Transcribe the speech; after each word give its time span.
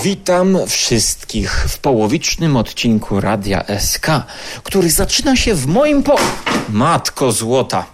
Witam 0.00 0.58
wszystkich 0.66 1.64
w 1.68 1.78
połowicznym 1.78 2.56
odcinku 2.56 3.20
Radia 3.20 3.64
SK, 3.78 4.06
który 4.62 4.90
zaczyna 4.90 5.36
się 5.36 5.54
w 5.54 5.66
moim 5.66 6.02
po... 6.02 6.16
Matko 6.68 7.32
złota! 7.32 7.86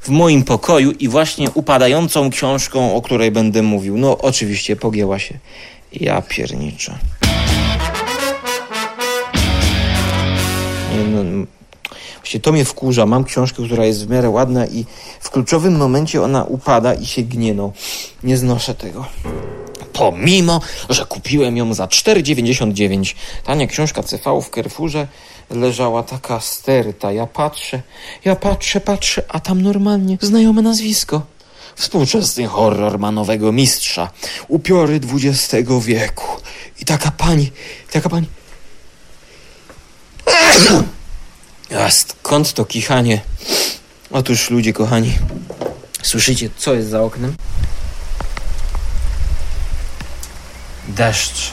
W 0.00 0.08
moim 0.08 0.42
pokoju 0.42 0.90
i 0.90 1.08
właśnie 1.08 1.50
upadającą 1.50 2.30
książką, 2.30 2.94
o 2.94 3.02
której 3.02 3.30
będę 3.30 3.62
mówił. 3.62 3.98
No 3.98 4.18
oczywiście 4.18 4.76
pogięła 4.76 5.18
się. 5.18 5.38
Ja 5.92 6.22
pierniczę. 6.22 6.98
Nie, 10.92 11.04
no, 11.04 11.46
Właśnie 12.16 12.40
to 12.40 12.52
mnie 12.52 12.64
wkurza. 12.64 13.06
Mam 13.06 13.24
książkę, 13.24 13.62
która 13.66 13.84
jest 13.84 14.06
w 14.06 14.10
miarę 14.10 14.30
ładna 14.30 14.66
i 14.66 14.84
w 15.20 15.30
kluczowym 15.30 15.76
momencie 15.76 16.22
ona 16.22 16.44
upada 16.44 16.94
i 16.94 17.06
się 17.06 17.22
gnie. 17.22 17.54
No, 17.54 17.72
nie 18.22 18.36
znoszę 18.36 18.74
tego. 18.74 19.06
Pomimo, 20.00 20.60
że 20.88 21.06
kupiłem 21.06 21.56
ją 21.56 21.74
za 21.74 21.86
4,99. 21.86 23.14
Tania 23.44 23.66
książka 23.66 24.02
CV 24.02 24.42
w 24.42 24.50
Carrefourze 24.54 25.06
leżała 25.50 26.02
taka 26.02 26.40
sterta. 26.40 27.12
Ja 27.12 27.26
patrzę, 27.26 27.82
ja 28.24 28.36
patrzę, 28.36 28.80
patrzę, 28.80 29.22
a 29.28 29.40
tam 29.40 29.62
normalnie 29.62 30.18
znajome 30.20 30.62
nazwisko. 30.62 31.22
Współczesny 31.76 32.46
horror 32.46 32.98
manowego 32.98 33.52
mistrza. 33.52 34.10
Upiory 34.48 35.00
XX 35.12 35.70
wieku. 35.80 36.26
I 36.80 36.84
taka 36.84 37.10
pani, 37.10 37.52
taka 37.92 38.08
pani... 38.08 38.26
A 41.78 41.90
skąd 41.90 42.52
to 42.52 42.64
kichanie? 42.64 43.20
Otóż 44.10 44.50
ludzie 44.50 44.72
kochani, 44.72 45.12
słyszycie 46.02 46.50
co 46.56 46.74
jest 46.74 46.88
za 46.88 47.02
oknem? 47.02 47.34
Deszcz. 50.90 51.52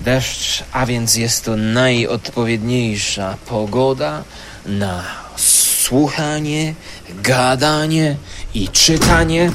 Deszcz, 0.00 0.64
a 0.72 0.86
więc 0.86 1.16
jest 1.16 1.44
to 1.44 1.56
najodpowiedniejsza 1.56 3.36
pogoda 3.48 4.22
na 4.66 5.02
słuchanie, 5.36 6.74
gadanie 7.22 8.16
i 8.54 8.68
czytanie 8.68 9.52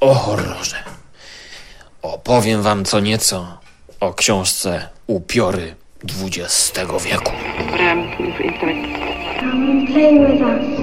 o 0.00 0.14
horrorze. 0.14 0.76
Opowiem 2.02 2.62
wam 2.62 2.84
co 2.84 3.00
nieco 3.00 3.58
o 4.00 4.14
książce 4.14 4.88
Upiory 5.06 5.74
XX 6.04 6.80
wieku. 7.04 7.32
Come 9.40 9.70
and 9.70 9.88
play 9.88 10.18
with 10.18 10.42
us. 10.42 10.80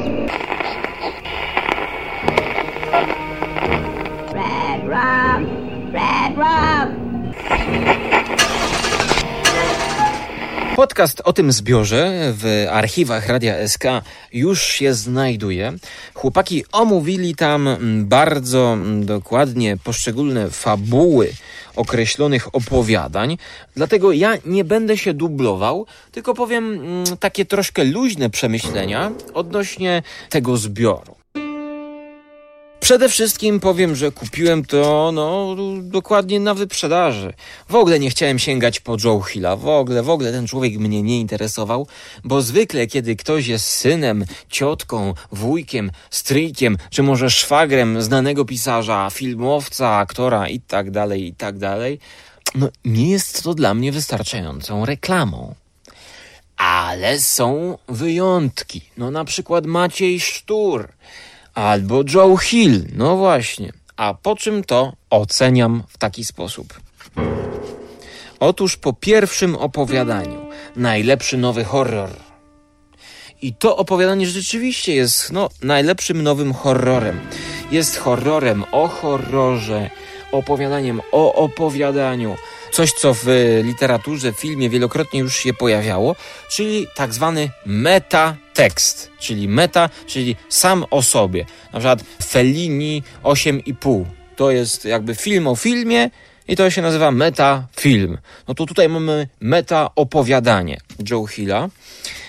Red 4.33 4.83
rum, 4.83 5.56
Podcast 10.75 11.21
o 11.25 11.33
tym 11.33 11.51
zbiorze 11.51 12.33
w 12.33 12.67
archiwach 12.71 13.27
Radia 13.27 13.67
SK 13.67 13.83
już 14.33 14.63
się 14.63 14.93
znajduje. 14.93 15.73
Chłopaki 16.13 16.63
omówili 16.71 17.35
tam 17.35 17.69
bardzo 18.03 18.77
dokładnie 19.01 19.77
poszczególne 19.83 20.49
fabuły 20.49 21.33
określonych 21.75 22.55
opowiadań, 22.55 23.37
dlatego 23.75 24.11
ja 24.11 24.33
nie 24.45 24.63
będę 24.63 24.97
się 24.97 25.13
dublował, 25.13 25.85
tylko 26.11 26.33
powiem 26.33 26.73
mm, 26.73 27.17
takie 27.19 27.45
troszkę 27.45 27.83
luźne 27.83 28.29
przemyślenia 28.29 29.11
odnośnie 29.33 30.03
tego 30.29 30.57
zbioru. 30.57 31.17
Przede 32.87 33.09
wszystkim 33.09 33.59
powiem, 33.59 33.95
że 33.95 34.11
kupiłem 34.11 34.65
to 34.65 35.11
no, 35.13 35.55
dokładnie 35.81 36.39
na 36.39 36.53
wyprzedaży. 36.53 37.33
W 37.69 37.75
ogóle 37.75 37.99
nie 37.99 38.09
chciałem 38.09 38.39
sięgać 38.39 38.79
po 38.79 38.97
Joe 39.03 39.21
Hilla. 39.21 39.55
W 39.55 39.67
ogóle, 39.67 40.03
w 40.03 40.09
ogóle 40.09 40.31
ten 40.31 40.47
człowiek 40.47 40.77
mnie 40.77 41.03
nie 41.03 41.19
interesował, 41.19 41.87
bo 42.23 42.41
zwykle, 42.41 42.87
kiedy 42.87 43.15
ktoś 43.15 43.47
jest 43.47 43.65
synem, 43.65 44.25
ciotką, 44.49 45.13
wujkiem, 45.31 45.91
stryjkiem, 46.09 46.77
czy 46.89 47.03
może 47.03 47.29
szwagrem 47.29 48.01
znanego 48.01 48.45
pisarza, 48.45 49.09
filmowca, 49.09 49.95
aktora 49.95 50.47
i 50.47 50.59
tak 50.59 50.91
dalej, 50.91 51.27
i 51.27 51.33
tak 51.33 51.55
no 52.55 52.69
nie 52.85 53.11
jest 53.11 53.43
to 53.43 53.53
dla 53.53 53.73
mnie 53.73 53.91
wystarczającą 53.91 54.85
reklamą. 54.85 55.55
Ale 56.57 57.19
są 57.19 57.77
wyjątki. 57.87 58.81
No 58.97 59.11
na 59.11 59.25
przykład 59.25 59.65
Maciej 59.65 60.19
Sztur 60.19 60.87
albo 61.57 62.03
Joe 62.13 62.37
Hill. 62.37 62.85
No 62.95 63.17
właśnie. 63.17 63.71
A 63.95 64.13
po 64.13 64.35
czym 64.35 64.63
to 64.63 64.93
oceniam 65.09 65.83
w 65.87 65.97
taki 65.97 66.25
sposób? 66.25 66.73
Otóż 68.39 68.77
po 68.77 68.93
pierwszym 68.93 69.55
opowiadaniu, 69.55 70.45
najlepszy 70.75 71.37
nowy 71.37 71.63
horror. 71.63 72.09
I 73.41 73.53
to 73.53 73.77
opowiadanie 73.77 74.27
rzeczywiście 74.27 74.95
jest 74.95 75.31
no, 75.31 75.49
najlepszym 75.63 76.23
nowym 76.23 76.53
horrorem. 76.53 77.19
Jest 77.71 77.97
horrorem 77.97 78.63
o 78.71 78.87
horrorze, 78.87 79.89
opowiadaniem 80.31 81.01
o 81.11 81.33
opowiadaniu. 81.33 82.35
Coś, 82.77 82.93
co 82.93 83.13
w 83.13 83.25
literaturze, 83.63 84.33
filmie 84.33 84.69
wielokrotnie 84.69 85.19
już 85.19 85.35
się 85.35 85.53
pojawiało, 85.53 86.15
czyli 86.49 86.87
tak 86.95 87.13
zwany 87.13 87.49
metatekst, 87.65 89.11
czyli 89.19 89.47
meta, 89.47 89.89
czyli 90.07 90.35
sam 90.49 90.85
o 90.91 91.01
sobie. 91.01 91.45
Na 91.73 91.79
przykład 91.79 92.03
Fellini 92.25 93.03
8,5. 93.23 94.05
To 94.35 94.51
jest 94.51 94.85
jakby 94.85 95.15
film 95.15 95.47
o 95.47 95.55
filmie 95.55 96.09
i 96.47 96.55
to 96.55 96.69
się 96.69 96.81
nazywa 96.81 97.11
metafilm. 97.11 98.17
No 98.47 98.53
to 98.53 98.65
tutaj 98.65 98.89
mamy 98.89 99.27
meta 99.39 99.89
opowiadanie 99.95 100.77
Joe 101.09 101.25
Hilla. 101.25 101.69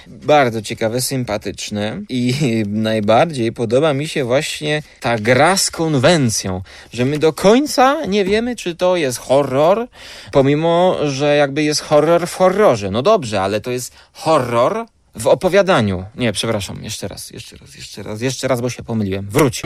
Bardzo 0.07 0.63
ciekawe, 0.63 1.01
sympatyczne 1.01 2.01
i 2.09 2.35
najbardziej 2.67 3.53
podoba 3.53 3.95
mi 3.95 4.09
się 4.09 4.25
właśnie 4.25 4.83
ta 5.01 5.19
gra 5.19 5.57
z 5.57 5.71
konwencją, 5.71 6.63
że 6.93 7.05
my 7.05 7.19
do 7.19 7.33
końca 7.33 8.05
nie 8.07 8.25
wiemy, 8.25 8.57
czy 8.57 8.77
to 8.77 8.97
jest 8.97 9.19
horror, 9.19 9.89
pomimo, 10.33 10.97
że 11.05 11.37
jakby 11.37 11.63
jest 11.63 11.81
horror 11.81 12.27
w 12.27 12.35
horrorze. 12.35 12.91
No 12.91 13.03
dobrze, 13.03 13.41
ale 13.43 13.61
to 13.61 13.71
jest 13.71 13.93
horror 14.13 14.87
w 15.15 15.27
opowiadaniu. 15.27 16.05
Nie, 16.15 16.33
przepraszam, 16.33 16.85
jeszcze 16.85 17.09
raz, 17.09 17.31
jeszcze 17.31 17.57
raz, 17.57 17.75
jeszcze 17.75 18.03
raz, 18.03 18.21
jeszcze 18.21 18.49
raz, 18.49 18.61
bo 18.61 18.71
się 18.71 18.83
pomyliłem. 18.83 19.29
Wróć. 19.31 19.63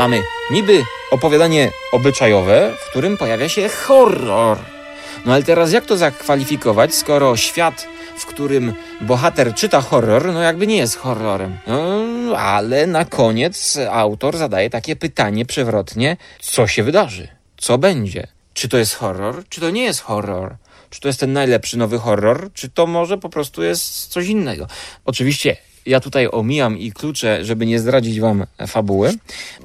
Mamy 0.00 0.22
niby 0.50 0.84
opowiadanie 1.10 1.70
obyczajowe, 1.92 2.72
w 2.80 2.90
którym 2.90 3.16
pojawia 3.16 3.48
się 3.48 3.68
horror. 3.68 4.58
No 5.26 5.32
ale 5.32 5.42
teraz 5.42 5.72
jak 5.72 5.86
to 5.86 5.96
zakwalifikować, 5.96 6.94
skoro 6.94 7.36
świat, 7.36 7.86
w 8.18 8.26
którym 8.26 8.74
bohater 9.00 9.54
czyta 9.54 9.80
horror, 9.80 10.32
no 10.32 10.40
jakby 10.40 10.66
nie 10.66 10.76
jest 10.76 10.96
horrorem. 10.96 11.58
No, 11.66 12.36
ale 12.36 12.86
na 12.86 13.04
koniec 13.04 13.78
autor 13.90 14.36
zadaje 14.36 14.70
takie 14.70 14.96
pytanie 14.96 15.46
przewrotnie, 15.46 16.16
co 16.40 16.66
się 16.66 16.82
wydarzy? 16.82 17.28
Co 17.56 17.78
będzie? 17.78 18.26
Czy 18.54 18.68
to 18.68 18.78
jest 18.78 18.94
horror? 18.94 19.44
Czy 19.48 19.60
to 19.60 19.70
nie 19.70 19.84
jest 19.84 20.00
horror? 20.00 20.56
Czy 20.90 21.00
to 21.00 21.08
jest 21.08 21.20
ten 21.20 21.32
najlepszy 21.32 21.78
nowy 21.78 21.98
horror? 21.98 22.50
Czy 22.54 22.68
to 22.68 22.86
może 22.86 23.18
po 23.18 23.28
prostu 23.28 23.62
jest 23.62 24.06
coś 24.06 24.26
innego? 24.26 24.66
Oczywiście 25.04 25.56
ja 25.90 26.00
tutaj 26.00 26.28
omijam 26.32 26.78
i 26.78 26.92
kluczę, 26.92 27.44
żeby 27.44 27.66
nie 27.66 27.78
zdradzić 27.78 28.20
wam 28.20 28.46
fabuły, 28.66 29.12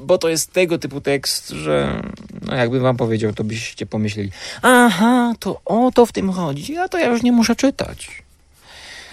bo 0.02 0.18
to 0.18 0.30
jest 0.30 0.54
tego 0.54 0.80
typu 0.80 1.02
tekst, 1.02 1.50
że 1.50 2.02
no 2.42 2.56
jakbym 2.56 2.82
wam 2.82 2.98
powiedział, 2.98 3.34
to 3.34 3.44
byście 3.44 3.86
pomyśleli, 3.86 4.32
aha, 4.62 5.34
to 5.40 5.62
o 5.66 5.92
to 5.92 6.06
w 6.06 6.12
tym 6.12 6.32
chodzi, 6.32 6.78
a 6.78 6.88
to 6.88 6.98
ja 6.98 7.08
już 7.08 7.24
nie 7.24 7.32
muszę 7.32 7.56
czytać. 7.56 8.24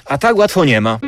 A 0.04 0.18
tak 0.18 0.36
łatwo 0.36 0.64
nie 0.64 0.80
ma. 0.80 0.98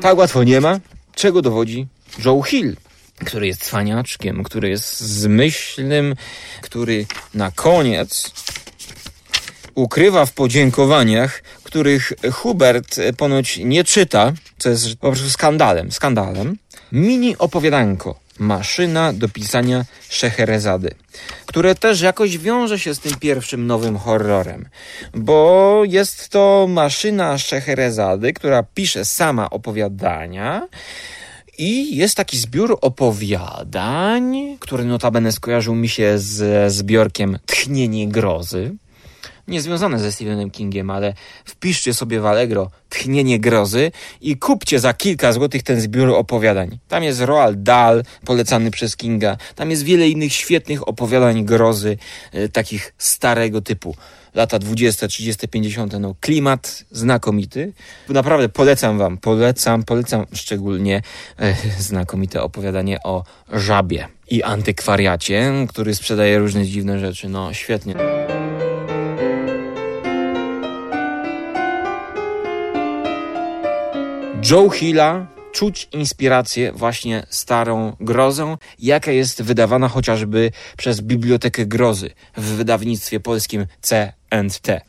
Tak 0.00 0.16
łatwo 0.16 0.44
nie 0.44 0.60
ma, 0.60 0.80
czego 1.14 1.42
dowodzi 1.42 1.86
Joe 2.24 2.42
Hill 2.42 2.76
który 3.24 3.46
jest 3.46 3.64
cwaniaczkiem, 3.64 4.44
który 4.44 4.68
jest 4.68 5.00
zmyślnym, 5.00 6.14
który 6.60 7.06
na 7.34 7.50
koniec 7.50 8.32
ukrywa 9.74 10.26
w 10.26 10.32
podziękowaniach, 10.32 11.42
których 11.64 12.12
Hubert 12.32 13.00
ponoć 13.16 13.56
nie 13.56 13.84
czyta, 13.84 14.32
co 14.58 14.68
jest 14.70 14.96
po 14.96 15.10
prostu 15.12 15.30
skandalem, 15.30 15.92
skandalem. 15.92 16.56
Mini 16.92 17.38
opowiadanko 17.38 18.22
Maszyna 18.38 19.12
do 19.12 19.28
pisania 19.28 19.84
Szeherezady, 20.08 20.94
które 21.46 21.74
też 21.74 22.00
jakoś 22.00 22.38
wiąże 22.38 22.78
się 22.78 22.94
z 22.94 22.98
tym 22.98 23.14
pierwszym 23.14 23.66
nowym 23.66 23.98
horrorem, 23.98 24.68
bo 25.14 25.82
jest 25.88 26.28
to 26.28 26.66
maszyna 26.68 27.38
Szeherezady, 27.38 28.32
która 28.32 28.62
pisze 28.62 29.04
sama 29.04 29.50
opowiadania, 29.50 30.68
i 31.58 31.96
jest 31.96 32.16
taki 32.16 32.38
zbiór 32.38 32.78
opowiadań, 32.80 34.56
który 34.60 34.84
notabene 34.84 35.32
skojarzył 35.32 35.74
mi 35.74 35.88
się 35.88 36.18
z 36.18 36.72
zbiorkiem 36.72 37.38
Tchnienie 37.46 38.08
Grozy. 38.08 38.74
niezwiązane 39.48 39.98
ze 39.98 40.12
Stephenem 40.12 40.50
Kingiem, 40.50 40.90
ale 40.90 41.14
wpiszcie 41.44 41.94
sobie 41.94 42.20
w 42.20 42.26
Allegro 42.26 42.70
Tchnienie 42.88 43.40
Grozy 43.40 43.92
i 44.20 44.36
kupcie 44.36 44.80
za 44.80 44.94
kilka 44.94 45.32
złotych 45.32 45.62
ten 45.62 45.80
zbiór 45.80 46.10
opowiadań. 46.10 46.78
Tam 46.88 47.02
jest 47.02 47.20
Roald 47.20 47.62
Dahl, 47.62 48.02
polecany 48.24 48.70
przez 48.70 48.96
Kinga. 48.96 49.36
Tam 49.54 49.70
jest 49.70 49.82
wiele 49.82 50.08
innych 50.08 50.32
świetnych 50.32 50.88
opowiadań 50.88 51.44
grozy, 51.44 51.98
e, 52.32 52.48
takich 52.48 52.94
starego 52.98 53.60
typu. 53.60 53.96
Lata 54.34 54.58
20, 54.58 55.08
30, 55.08 55.48
50, 55.48 55.92
no 56.00 56.14
klimat 56.20 56.84
znakomity. 56.90 57.72
Naprawdę 58.08 58.48
polecam 58.48 58.98
wam, 58.98 59.18
polecam, 59.18 59.82
polecam 59.82 60.26
szczególnie 60.32 61.02
e, 61.38 61.54
znakomite 61.78 62.42
opowiadanie 62.42 63.02
o 63.04 63.24
żabie 63.52 64.08
i 64.30 64.42
antykwariacie, 64.42 65.52
który 65.68 65.94
sprzedaje 65.94 66.38
różne 66.38 66.64
dziwne 66.64 66.98
rzeczy. 66.98 67.28
No 67.28 67.52
świetnie. 67.52 67.94
Joe 74.50 74.70
Hilla 74.70 75.26
czuć 75.52 75.88
inspirację 75.92 76.72
właśnie 76.72 77.26
starą 77.30 77.96
grozą, 78.00 78.56
jaka 78.78 79.12
jest 79.12 79.42
wydawana 79.42 79.88
chociażby 79.88 80.50
przez 80.76 81.00
Bibliotekę 81.00 81.66
Grozy 81.66 82.10
w 82.36 82.42
wydawnictwie 82.44 83.20
polskim 83.20 83.66
C&T. 84.32 84.80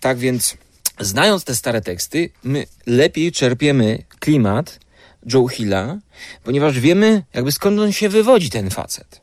Tak 0.00 0.18
więc, 0.18 0.56
znając 1.00 1.44
te 1.44 1.54
stare 1.54 1.80
teksty, 1.80 2.30
my 2.44 2.66
lepiej 2.86 3.32
czerpiemy 3.32 4.02
klimat 4.18 4.80
Joe 5.32 5.48
Hilla, 5.48 5.98
ponieważ 6.44 6.80
wiemy 6.80 7.22
jakby 7.34 7.52
skąd 7.52 7.80
on 7.80 7.92
się 7.92 8.08
wywodzi, 8.08 8.50
ten 8.50 8.70
facet. 8.70 9.20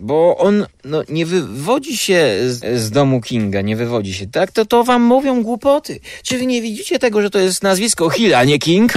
Bo 0.00 0.36
on 0.36 0.66
no, 0.84 1.02
nie 1.08 1.26
wywodzi 1.26 1.96
się 1.96 2.36
z, 2.46 2.80
z, 2.80 2.90
domu 2.90 3.20
Kinga, 3.20 3.60
nie 3.60 3.76
wywodzi 3.76 4.14
się. 4.14 4.26
Tak, 4.26 4.52
to, 4.52 4.66
to 4.66 4.84
wam 4.84 5.02
mówią 5.02 5.42
głupoty. 5.42 6.00
Czy 6.22 6.38
wy 6.38 6.46
nie 6.46 6.62
widzicie 6.62 6.98
tego, 6.98 7.22
że 7.22 7.30
to 7.30 7.38
jest 7.38 7.62
nazwisko 7.62 8.10
Hill, 8.10 8.34
a 8.34 8.44
nie 8.44 8.58
King? 8.58 8.92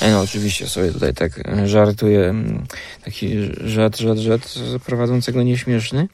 E, 0.00 0.10
no 0.10 0.20
oczywiście 0.20 0.68
sobie 0.68 0.92
tutaj 0.92 1.14
tak 1.14 1.32
żartuję. 1.64 2.20
Mm, 2.20 2.66
taki 3.04 3.28
żart, 3.64 3.98
żart, 3.98 4.18
żart 4.18 4.54
prowadzącego 4.86 5.42
nieśmieszny. 5.42 6.08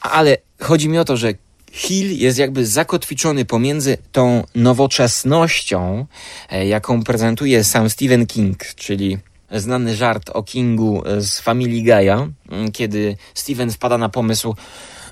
Ale 0.00 0.36
chodzi 0.60 0.88
mi 0.88 0.98
o 0.98 1.04
to, 1.04 1.16
że 1.16 1.34
Hill 1.72 2.18
jest 2.18 2.38
jakby 2.38 2.66
zakotwiczony 2.66 3.44
pomiędzy 3.44 3.98
tą 4.12 4.44
nowoczesnością, 4.54 6.06
e, 6.50 6.66
jaką 6.66 7.04
prezentuje 7.04 7.64
sam 7.64 7.90
Stephen 7.90 8.26
King, 8.26 8.64
czyli 8.76 9.18
znany 9.52 9.96
żart 9.96 10.30
o 10.34 10.42
Kingu 10.42 11.02
z 11.18 11.40
Family 11.40 11.82
Guy'a, 11.82 12.28
kiedy 12.72 13.16
Steven 13.34 13.70
wpada 13.70 13.98
na 13.98 14.08
pomysł, 14.08 14.54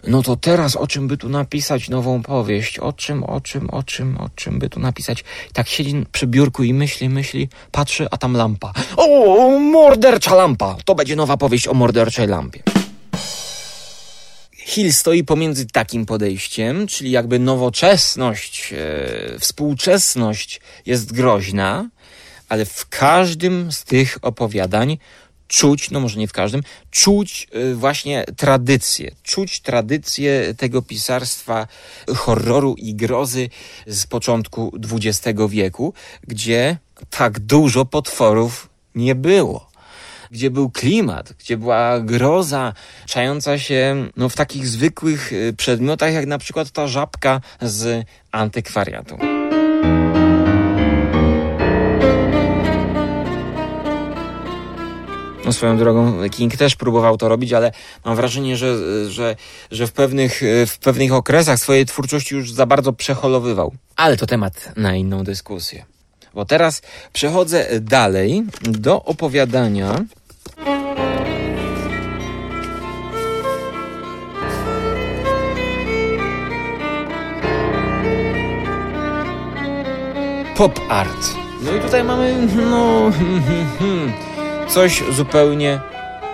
no 0.07 0.23
to 0.23 0.37
teraz 0.37 0.77
o 0.77 0.87
czym 0.87 1.09
by 1.09 1.17
tu 1.17 1.29
napisać 1.29 1.89
nową 1.89 2.23
powieść? 2.23 2.79
O 2.79 2.93
czym, 2.93 3.25
o 3.25 3.41
czym, 3.41 3.71
o 3.71 3.83
czym, 3.83 4.17
o 4.19 4.29
czym 4.35 4.59
by 4.59 4.69
tu 4.69 4.81
napisać? 4.81 5.25
tak 5.53 5.69
siedzi 5.69 6.05
przy 6.13 6.27
biurku 6.27 6.65
i 6.65 6.75
myśli, 6.75 7.09
myśli, 7.09 7.49
patrzy, 7.73 8.09
a 8.11 8.17
tam 8.17 8.37
lampa. 8.37 8.73
O, 8.97 9.59
mordercza 9.59 10.35
lampa! 10.35 10.77
To 10.85 10.95
będzie 10.95 11.17
nowa 11.17 11.37
powieść 11.37 11.69
o 11.69 11.75
morderczej 11.75 12.27
lampie. 12.27 12.76
Hill 14.67 14.93
stoi 14.93 15.25
pomiędzy 15.25 15.67
takim 15.67 16.07
podejściem, 16.07 16.87
czyli 16.87 17.11
jakby 17.11 17.39
nowoczesność, 17.39 18.73
e, 18.73 19.39
współczesność 19.39 20.61
jest 20.87 21.13
groźna, 21.13 21.91
ale 22.49 22.65
w 22.65 22.89
każdym 22.89 23.73
z 23.73 23.85
tych 23.85 24.19
opowiadań 24.23 24.99
czuć, 25.49 25.91
no 25.91 26.01
może 26.01 26.19
nie 26.19 26.29
w 26.29 26.33
każdym, 26.33 26.63
czuć 26.91 27.49
y, 27.57 27.75
właśnie 27.75 28.25
tradycję, 28.37 29.15
czuć 29.23 29.61
tradycję 29.61 30.55
tego 30.55 30.83
pisarstwa 30.83 31.67
horroru 32.17 32.75
i 32.79 32.95
grozy 32.95 33.49
z 33.87 34.07
początku 34.07 34.73
XX 34.93 35.39
wieku, 35.49 35.95
gdzie 36.27 36.79
tak 37.11 37.41
dużo 37.41 37.85
potworów 37.85 38.69
nie 38.95 39.15
było. 39.15 39.76
Gdzie 40.31 40.51
był 40.51 40.71
klimat, 40.71 41.33
gdzie 41.33 41.57
była 41.57 42.01
groza 42.01 42.73
czająca 43.07 43.59
się 43.59 44.09
no, 44.17 44.29
w 44.29 44.35
takich 44.35 44.67
zwykłych 44.67 45.33
y, 45.33 45.55
przedmiotach, 45.57 46.13
jak 46.13 46.27
na 46.27 46.39
przykład 46.39 46.71
ta 46.71 46.87
żabka 46.87 47.41
z 47.63 48.07
antykwariatu. 48.33 49.19
No 55.47 55.53
swoją 55.53 55.79
drogą 55.79 56.31
King 56.31 56.57
też 56.57 56.77
próbował 56.77 57.19
to 57.19 57.29
robić, 57.29 57.53
ale 57.53 57.73
mam 58.05 58.17
wrażenie, 58.17 58.57
że, 58.57 58.77
że, 59.11 59.37
że 59.71 59.87
w, 59.87 59.93
pewnych, 59.93 60.41
w 60.67 60.79
pewnych 60.79 61.13
okresach 61.13 61.59
swojej 61.59 61.87
twórczości 61.87 62.35
już 62.35 62.53
za 62.53 62.67
bardzo 62.67 62.93
przeholowywał. 62.93 63.73
Ale 63.97 64.17
to 64.17 64.27
temat 64.27 64.73
na 64.77 64.95
inną 64.95 65.25
dyskusję. 65.25 65.85
Bo 66.35 66.45
teraz 66.45 66.83
przechodzę 67.13 67.81
dalej 67.81 68.45
do 68.63 69.05
opowiadania 69.05 70.05
pop 80.57 80.81
art. 80.89 81.37
No 81.63 81.73
i 81.73 81.81
tutaj 81.81 82.05
mamy, 82.05 82.47
no, 82.71 83.11
Coś 84.75 85.03
zupełnie, 85.11 85.81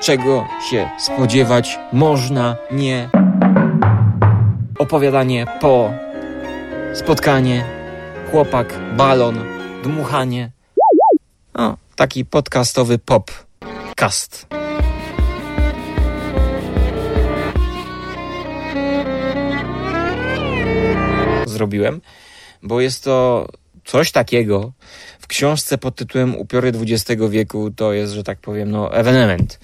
czego 0.01 0.47
się 0.71 0.91
spodziewać 0.99 1.79
można 1.93 2.57
nie. 2.71 3.09
Opowiadanie 4.79 5.47
po, 5.61 5.91
spotkanie, 6.95 7.65
chłopak, 8.31 8.75
balon, 8.97 9.39
dmuchanie. 9.83 10.51
No, 11.55 11.77
taki 11.97 12.25
podcastowy 12.25 12.99
popcast. 12.99 14.47
Zrobiłem, 21.47 22.01
bo 22.63 22.81
jest 22.81 23.05
to 23.05 23.47
coś 23.85 24.13
takiego, 24.13 24.73
książce 25.33 25.79
pod 25.79 25.97
tytułem 25.97 26.37
Upiory 26.37 26.73
XX 26.81 27.23
wieku 27.31 27.71
to 27.77 27.93
jest, 27.93 28.13
że 28.13 28.23
tak 28.23 28.39
powiem, 28.41 28.71
no 28.71 28.95
ewenement. 28.95 29.59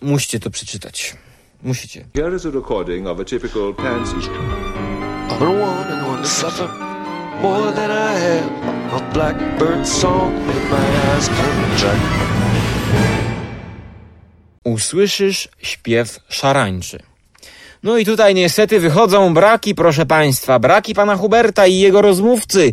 Musicie 0.00 0.40
to 0.40 0.50
przeczytać. 0.50 1.16
Musicie. 1.62 2.04
Here 2.14 2.36
is 2.36 2.46
a 2.46 2.50
recording 2.50 3.06
of 3.06 3.20
a 3.20 3.24
typical 3.24 3.74
pansy 3.74 4.16
I'm 5.30 5.60
one 5.60 6.22
to 6.22 6.28
suffer 6.28 6.68
more 7.42 7.72
than 7.72 7.90
I 7.90 8.20
have. 8.20 8.50
A 8.92 9.12
blackbird 9.12 9.88
song 9.88 10.32
in 10.32 10.70
my 10.70 10.86
eyes 11.14 11.30
Usłyszysz 14.64 15.48
śpiew 15.58 16.20
szarańczy. 16.28 17.11
No 17.82 17.98
i 17.98 18.04
tutaj 18.04 18.34
niestety 18.34 18.80
wychodzą 18.80 19.34
braki, 19.34 19.74
proszę 19.74 20.06
Państwa, 20.06 20.58
braki 20.58 20.94
pana 20.94 21.16
Huberta 21.16 21.66
i 21.66 21.78
jego 21.78 22.02
rozmówcy. 22.02 22.72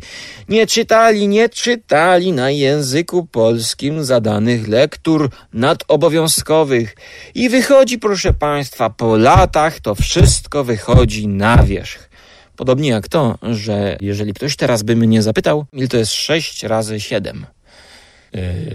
Nie 0.50 0.68
czytali, 0.68 1.28
nie 1.28 1.50
czytali 1.50 2.32
na 2.32 2.51
języku 2.51 3.25
polskim 3.25 4.04
zadanych 4.04 4.68
lektur 4.68 5.30
nadobowiązkowych. 5.54 6.96
I 7.36 7.50
wychodzi, 7.50 8.00
proszę 8.00 8.34
Państwa, 8.34 8.89
po 8.89 9.18
latach 9.18 9.80
to 9.80 9.96
wszystko 9.96 10.63
wychodzi 10.63 11.28
na 11.28 11.63
wierzch. 11.63 12.10
Podobnie 12.56 12.89
jak 12.89 13.08
to, 13.08 13.38
że 13.42 13.98
jeżeli 14.01 14.34
ktoś 14.34 14.56
teraz 14.56 14.84
by 14.84 14.96
mnie 14.96 15.22
zapytał, 15.22 15.66
ile 15.74 15.88
to 15.88 15.98
jest 15.98 16.12
6 16.12 16.63
razy 16.63 17.00
7? 17.00 17.46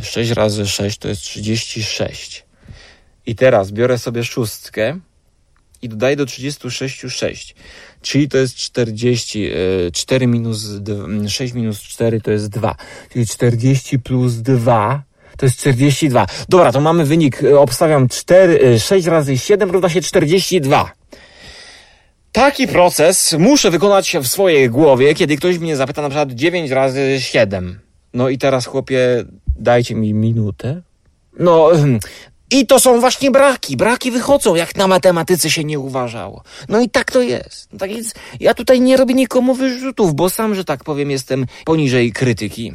6 0.02 0.28
yy, 0.28 0.34
razy 0.34 0.66
6 0.66 0.98
to 0.98 1.08
jest 1.08 1.22
36. 1.22 2.44
I 3.26 3.34
teraz 3.34 3.70
biorę 3.70 3.98
sobie 3.98 4.24
szóstkę 4.24 4.98
i 5.84 5.88
dodaję 5.88 6.16
do 6.16 6.26
36 6.26 7.00
6. 7.08 7.54
Czyli 8.02 8.28
to 8.28 8.38
jest 8.38 8.56
40, 8.56 9.50
4 9.92 10.24
e, 10.24 10.28
minus 10.28 10.80
2, 10.80 11.28
6 11.28 11.54
minus 11.54 11.80
4 11.80 12.20
to 12.20 12.30
jest 12.30 12.48
2. 12.48 12.74
Czyli 13.12 13.26
40 13.26 13.98
plus 13.98 14.34
2 14.34 15.02
to 15.36 15.46
jest 15.46 15.58
42. 15.58 16.26
Dobra, 16.48 16.72
to 16.72 16.80
mamy 16.80 17.04
wynik, 17.04 17.42
e, 17.42 17.58
obstawiam 17.58 18.08
4, 18.08 18.80
6 18.80 19.06
e, 19.06 19.10
razy 19.10 19.38
7 19.38 19.70
równa 19.70 19.88
się 19.88 20.00
42. 20.00 20.92
Taki 22.32 22.68
proces 22.68 23.36
muszę 23.38 23.70
wykonać 23.70 24.16
w 24.22 24.26
swojej 24.26 24.70
głowie, 24.70 25.14
kiedy 25.14 25.36
ktoś 25.36 25.58
mnie 25.58 25.76
zapyta 25.76 26.02
na 26.02 26.08
przykład 26.08 26.32
9 26.32 26.70
razy 26.70 27.16
7. 27.20 27.80
No 28.14 28.28
i 28.28 28.38
teraz 28.38 28.66
chłopie, 28.66 29.24
dajcie 29.56 29.94
mi 29.94 30.14
minutę. 30.14 30.82
No, 31.38 31.70
i 32.50 32.66
to 32.66 32.80
są 32.80 33.00
właśnie 33.00 33.30
braki. 33.30 33.76
Braki 33.76 34.10
wychodzą, 34.10 34.54
jak 34.54 34.76
na 34.76 34.86
matematyce 34.86 35.50
się 35.50 35.64
nie 35.64 35.78
uważało. 35.78 36.42
No 36.68 36.80
i 36.80 36.90
tak 36.90 37.12
to 37.12 37.22
jest. 37.22 37.68
Tak 37.78 37.90
więc 37.90 38.14
ja 38.40 38.54
tutaj 38.54 38.80
nie 38.80 38.96
robię 38.96 39.14
nikomu 39.14 39.54
wyrzutów, 39.54 40.14
bo 40.14 40.30
sam, 40.30 40.54
że 40.54 40.64
tak 40.64 40.84
powiem, 40.84 41.10
jestem 41.10 41.46
poniżej 41.64 42.12
krytyki. 42.12 42.72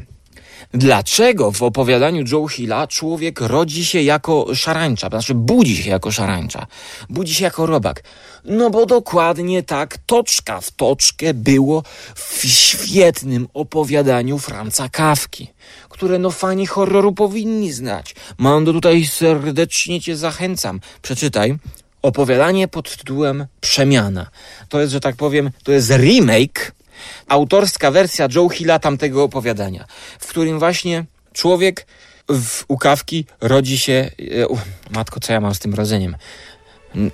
Dlaczego 0.73 1.51
w 1.51 1.63
opowiadaniu 1.63 2.23
Joe 2.31 2.47
Hilla 2.47 2.87
człowiek 2.87 3.41
rodzi 3.41 3.85
się 3.85 4.01
jako 4.01 4.55
szarańcza, 4.55 5.09
znaczy 5.09 5.35
budzi 5.35 5.83
się 5.83 5.89
jako 5.89 6.11
szarańcza, 6.11 6.67
budzi 7.09 7.33
się 7.33 7.43
jako 7.43 7.65
robak? 7.65 8.03
No 8.45 8.69
bo 8.69 8.85
dokładnie 8.85 9.63
tak, 9.63 9.97
toczka 10.05 10.61
w 10.61 10.71
toczkę 10.71 11.33
było 11.33 11.83
w 12.15 12.45
świetnym 12.45 13.47
opowiadaniu 13.53 14.39
Franca 14.39 14.89
Kawki, 14.89 15.47
które 15.89 16.19
no 16.19 16.31
fani 16.31 16.65
horroru 16.65 17.13
powinni 17.13 17.71
znać. 17.71 18.15
Mando, 18.37 18.73
tutaj 18.73 19.05
serdecznie 19.05 20.01
cię 20.01 20.17
zachęcam. 20.17 20.79
Przeczytaj. 21.01 21.57
Opowiadanie 22.01 22.67
pod 22.67 22.97
tytułem 22.97 23.45
Przemiana. 23.61 24.29
To 24.69 24.81
jest, 24.81 24.93
że 24.93 24.99
tak 24.99 25.15
powiem, 25.15 25.51
to 25.63 25.71
jest 25.71 25.89
remake 25.89 26.71
autorska 27.27 27.91
wersja 27.91 28.27
Joe 28.35 28.49
Hilla 28.49 28.79
tamtego 28.79 29.23
opowiadania, 29.23 29.85
w 30.19 30.27
którym 30.27 30.59
właśnie 30.59 31.05
człowiek 31.33 31.85
w 32.29 32.63
ukawki 32.67 33.25
rodzi 33.41 33.77
się. 33.77 34.11
E, 34.41 34.47
u, 34.47 34.57
matko, 34.91 35.19
co 35.19 35.33
ja 35.33 35.41
mam 35.41 35.55
z 35.55 35.59
tym 35.59 35.73
rodzeniem? 35.73 36.15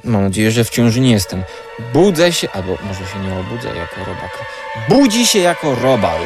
Mam 0.04 0.24
nadzieję, 0.24 0.52
że 0.52 0.64
w 0.64 0.70
ciąży 0.70 1.00
nie 1.00 1.12
jestem. 1.12 1.44
Budzę 1.94 2.34
się, 2.34 2.50
albo 2.50 2.78
może 2.88 3.00
się 3.00 3.20
nie 3.20 3.40
obudzę 3.40 3.68
jako 3.68 3.96
robak. 4.00 4.46
Budzi 4.90 5.28
się 5.28 5.40
jako 5.40 5.76
robal. 5.76 6.22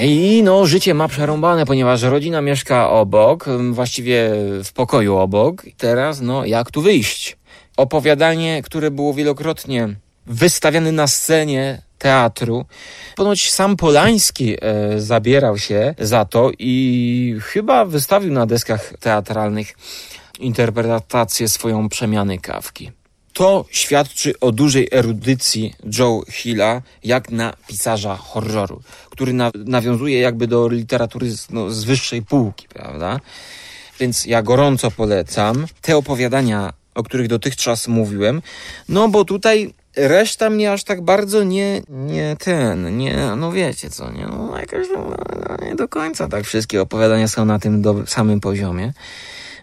I 0.00 0.42
no, 0.44 0.66
życie 0.66 0.94
ma 0.94 1.08
przerąbane, 1.08 1.66
ponieważ 1.66 2.02
rodzina 2.02 2.40
mieszka 2.40 2.90
obok, 2.90 3.44
właściwie 3.72 4.30
w 4.64 4.72
pokoju 4.74 5.16
obok. 5.16 5.64
I 5.64 5.72
teraz, 5.72 6.20
no, 6.20 6.44
jak 6.44 6.70
tu 6.70 6.82
wyjść? 6.82 7.36
Opowiadanie, 7.76 8.62
które 8.62 8.90
było 8.90 9.14
wielokrotnie 9.14 9.88
wystawiane 10.26 10.92
na 10.92 11.06
scenie 11.06 11.82
teatru. 11.98 12.64
Ponoć 13.16 13.52
sam 13.52 13.76
Polański 13.76 14.56
e, 14.60 15.00
zabierał 15.00 15.58
się 15.58 15.94
za 15.98 16.24
to 16.24 16.50
i 16.58 17.36
chyba 17.42 17.84
wystawił 17.84 18.32
na 18.32 18.46
deskach 18.46 18.92
teatralnych 19.00 19.74
interpretację 20.38 21.48
swoją 21.48 21.88
przemiany 21.88 22.38
kawki. 22.38 22.90
To 23.32 23.64
świadczy 23.70 24.40
o 24.40 24.52
dużej 24.52 24.88
erudycji 24.92 25.74
Joe 25.98 26.22
Hilla, 26.30 26.82
jak 27.04 27.30
na 27.30 27.52
pisarza 27.66 28.16
horroru, 28.16 28.82
który 29.10 29.32
na, 29.32 29.50
nawiązuje 29.54 30.20
jakby 30.20 30.46
do 30.46 30.68
literatury 30.68 31.30
z, 31.30 31.50
no, 31.50 31.70
z 31.70 31.84
wyższej 31.84 32.22
półki, 32.22 32.68
prawda? 32.68 33.20
Więc 34.00 34.26
ja 34.26 34.42
gorąco 34.42 34.90
polecam 34.90 35.66
te 35.80 35.96
opowiadania, 35.96 36.72
o 36.96 37.02
których 37.02 37.28
dotychczas 37.28 37.88
mówiłem, 37.88 38.42
no 38.88 39.08
bo 39.08 39.24
tutaj 39.24 39.74
reszta 39.96 40.50
mnie 40.50 40.72
aż 40.72 40.84
tak 40.84 41.02
bardzo 41.02 41.42
nie, 41.42 41.82
nie 41.88 42.36
ten, 42.38 42.96
nie, 42.96 43.16
no 43.36 43.52
wiecie 43.52 43.90
co, 43.90 44.12
nie, 44.12 44.26
no 44.26 44.58
jakoś 44.58 44.86
no, 44.94 45.16
nie 45.66 45.74
do 45.74 45.88
końca 45.88 46.28
tak 46.28 46.44
wszystkie 46.44 46.82
opowiadania 46.82 47.28
są 47.28 47.44
na 47.44 47.58
tym 47.58 47.82
do, 47.82 48.06
samym 48.06 48.40
poziomie. 48.40 48.92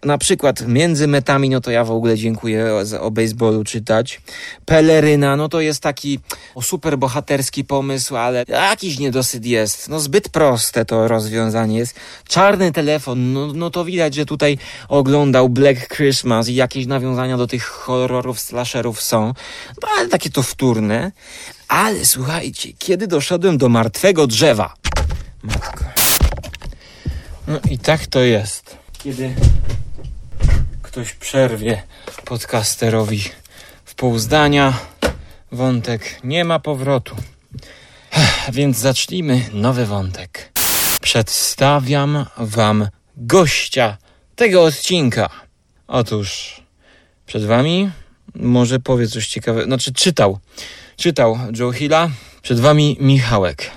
Na 0.05 0.17
przykład 0.17 0.67
między 0.67 1.07
metami, 1.07 1.49
no 1.49 1.61
to 1.61 1.71
ja 1.71 1.83
w 1.83 1.91
ogóle 1.91 2.17
dziękuję 2.17 2.65
o, 2.99 3.11
baseballu 3.11 3.63
czytać. 3.63 4.21
Peleryna, 4.65 5.35
no 5.35 5.49
to 5.49 5.61
jest 5.61 5.79
taki 5.81 6.19
super 6.61 6.97
bohaterski 6.97 7.63
pomysł, 7.63 8.15
ale 8.15 8.45
jakiś 8.47 8.99
niedosyt 8.99 9.45
jest. 9.45 9.89
No 9.89 9.99
zbyt 9.99 10.29
proste 10.29 10.85
to 10.85 11.07
rozwiązanie 11.07 11.77
jest. 11.77 11.95
Czarny 12.27 12.71
telefon, 12.71 13.33
no, 13.33 13.53
no 13.53 13.69
to 13.69 13.85
widać, 13.85 14.15
że 14.15 14.25
tutaj 14.25 14.57
oglądał 14.89 15.49
Black 15.49 15.95
Christmas 15.95 16.47
i 16.49 16.55
jakieś 16.55 16.85
nawiązania 16.85 17.37
do 17.37 17.47
tych 17.47 17.63
horrorów, 17.63 18.39
slasherów 18.39 19.01
są. 19.01 19.33
No, 19.81 19.87
ale 19.97 20.09
takie 20.09 20.29
to 20.29 20.43
wtórne. 20.43 21.11
Ale 21.67 22.05
słuchajcie, 22.05 22.69
kiedy 22.79 23.07
doszedłem 23.07 23.57
do 23.57 23.69
martwego 23.69 24.27
drzewa. 24.27 24.73
Matko. 25.43 25.83
No 27.47 27.59
i 27.71 27.77
tak 27.79 28.07
to 28.07 28.19
jest. 28.19 28.77
Kiedy 29.03 29.35
ktoś 30.93 31.13
przerwie 31.13 31.83
podcasterowi 32.25 33.23
w 33.85 33.95
pół 33.95 34.19
zdania, 34.19 34.73
wątek 35.51 36.19
nie 36.23 36.45
ma 36.45 36.59
powrotu. 36.59 37.15
Więc 38.51 38.77
zacznijmy 38.77 39.49
nowy 39.53 39.85
wątek. 39.85 40.51
Przedstawiam 41.01 42.25
wam 42.37 42.87
gościa 43.17 43.97
tego 44.35 44.63
odcinka. 44.63 45.29
Otóż 45.87 46.61
przed 47.25 47.45
wami 47.45 47.91
może 48.35 48.79
powie 48.79 49.07
coś 49.07 49.27
ciekawego, 49.27 49.65
znaczy 49.65 49.93
czytał, 49.93 50.39
czytał 50.97 51.39
Joe 51.59 51.71
Hilla. 51.71 52.09
Przed 52.41 52.59
wami 52.59 52.97
Michałek. 52.99 53.71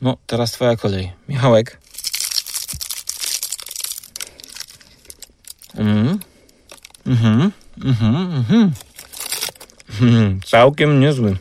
No, 0.00 0.16
teraz 0.26 0.52
twoja 0.52 0.76
kolej. 0.76 1.12
Michałek. 1.28 1.78
Mhm. 5.74 6.29
Mhm. 7.06 7.52
Mhm. 7.84 8.16
Mhm. 8.34 8.72
Mhm. 10.00 10.40
Całkiem 10.46 11.00
niezły. 11.00 11.36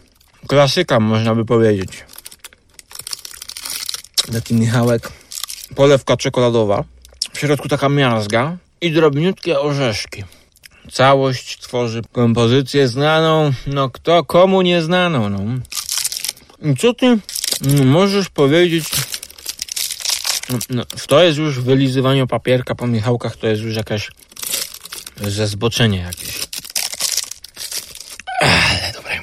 Klasyka, 0.47 0.99
można 0.99 1.35
by 1.35 1.45
powiedzieć. 1.45 1.89
Taki 4.33 4.53
Michałek. 4.53 5.11
Polewka 5.75 6.17
czekoladowa. 6.17 6.83
W 7.33 7.39
środku 7.39 7.69
taka 7.69 7.89
miazga 7.89 8.57
i 8.81 8.91
drobniutkie 8.91 9.59
orzeszki. 9.59 10.23
Całość 10.91 11.59
tworzy 11.59 12.01
kompozycję 12.11 12.87
znaną, 12.87 13.51
no 13.67 13.89
kto 13.89 14.23
komu 14.23 14.61
nie 14.61 14.81
znaną, 14.81 15.29
no. 15.29 15.39
I 16.61 16.77
co 16.77 16.93
ty 16.93 17.17
możesz 17.85 18.29
powiedzieć 18.29 18.85
no, 20.49 20.57
no, 20.69 20.83
to 21.07 21.23
jest 21.23 21.37
już 21.37 21.59
wylizywanie 21.59 22.27
papierka 22.27 22.75
po 22.75 22.87
Michałkach, 22.87 23.37
to 23.37 23.47
jest 23.47 23.61
już 23.61 23.75
jakaś 23.75 24.11
ze 25.27 25.47
zboczenie 25.47 25.97
jakieś. 25.97 26.47
Ale 28.41 28.93
dobre. 28.93 29.19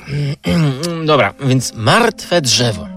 Dobra, 1.12 1.35
więc 1.41 1.73
martwe 1.73 2.41
drzewo. 2.41 2.88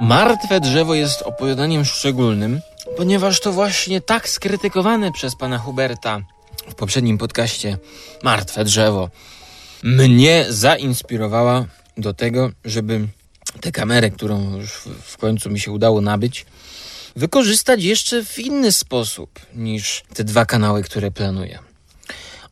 Martwe 0.00 0.60
drzewo 0.60 0.94
jest 0.94 1.22
opowiadaniem 1.22 1.84
szczególnym, 1.84 2.60
ponieważ 2.96 3.40
to 3.40 3.52
właśnie 3.52 4.00
tak 4.00 4.28
skrytykowane 4.28 5.12
przez 5.12 5.36
pana 5.36 5.58
Huberta 5.58 6.20
w 6.68 6.74
poprzednim 6.74 7.18
podcaście 7.18 7.78
Martwe 8.22 8.64
drzewo 8.64 9.08
mnie 9.82 10.46
zainspirowała 10.48 11.64
do 11.96 12.14
tego, 12.14 12.50
żeby 12.64 13.08
tę 13.60 13.72
kamerę, 13.72 14.10
którą 14.10 14.56
już 14.58 14.70
w- 15.02 15.16
końcu 15.16 15.50
mi 15.50 15.60
się 15.60 15.70
udało 15.72 16.00
nabyć, 16.00 16.46
wykorzystać 17.16 17.82
jeszcze 17.82 18.24
w 18.24 18.38
inny 18.38 18.72
sposób 18.72 19.40
niż 19.54 20.02
te 20.14 20.24
dwa 20.24 20.46
kanały, 20.46 20.82
które 20.82 21.10
planuję. 21.10 21.58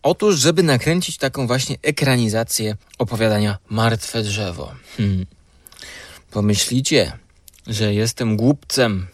Otóż, 0.03 0.39
żeby 0.41 0.63
nakręcić 0.63 1.17
taką 1.17 1.47
właśnie 1.47 1.77
ekranizację 1.83 2.77
opowiadania 2.99 3.59
Martwe 3.69 4.23
drzewo. 4.23 4.75
Hmm. 4.97 5.27
Pomyślicie, 6.31 7.13
że 7.67 7.95
jestem 7.95 8.37
głupcem 8.37 9.07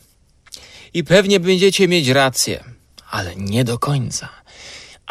i 0.94 1.04
pewnie 1.04 1.40
będziecie 1.40 1.88
mieć 1.88 2.08
rację, 2.08 2.64
ale 3.10 3.36
nie 3.36 3.64
do 3.64 3.78
końca. 3.78 4.28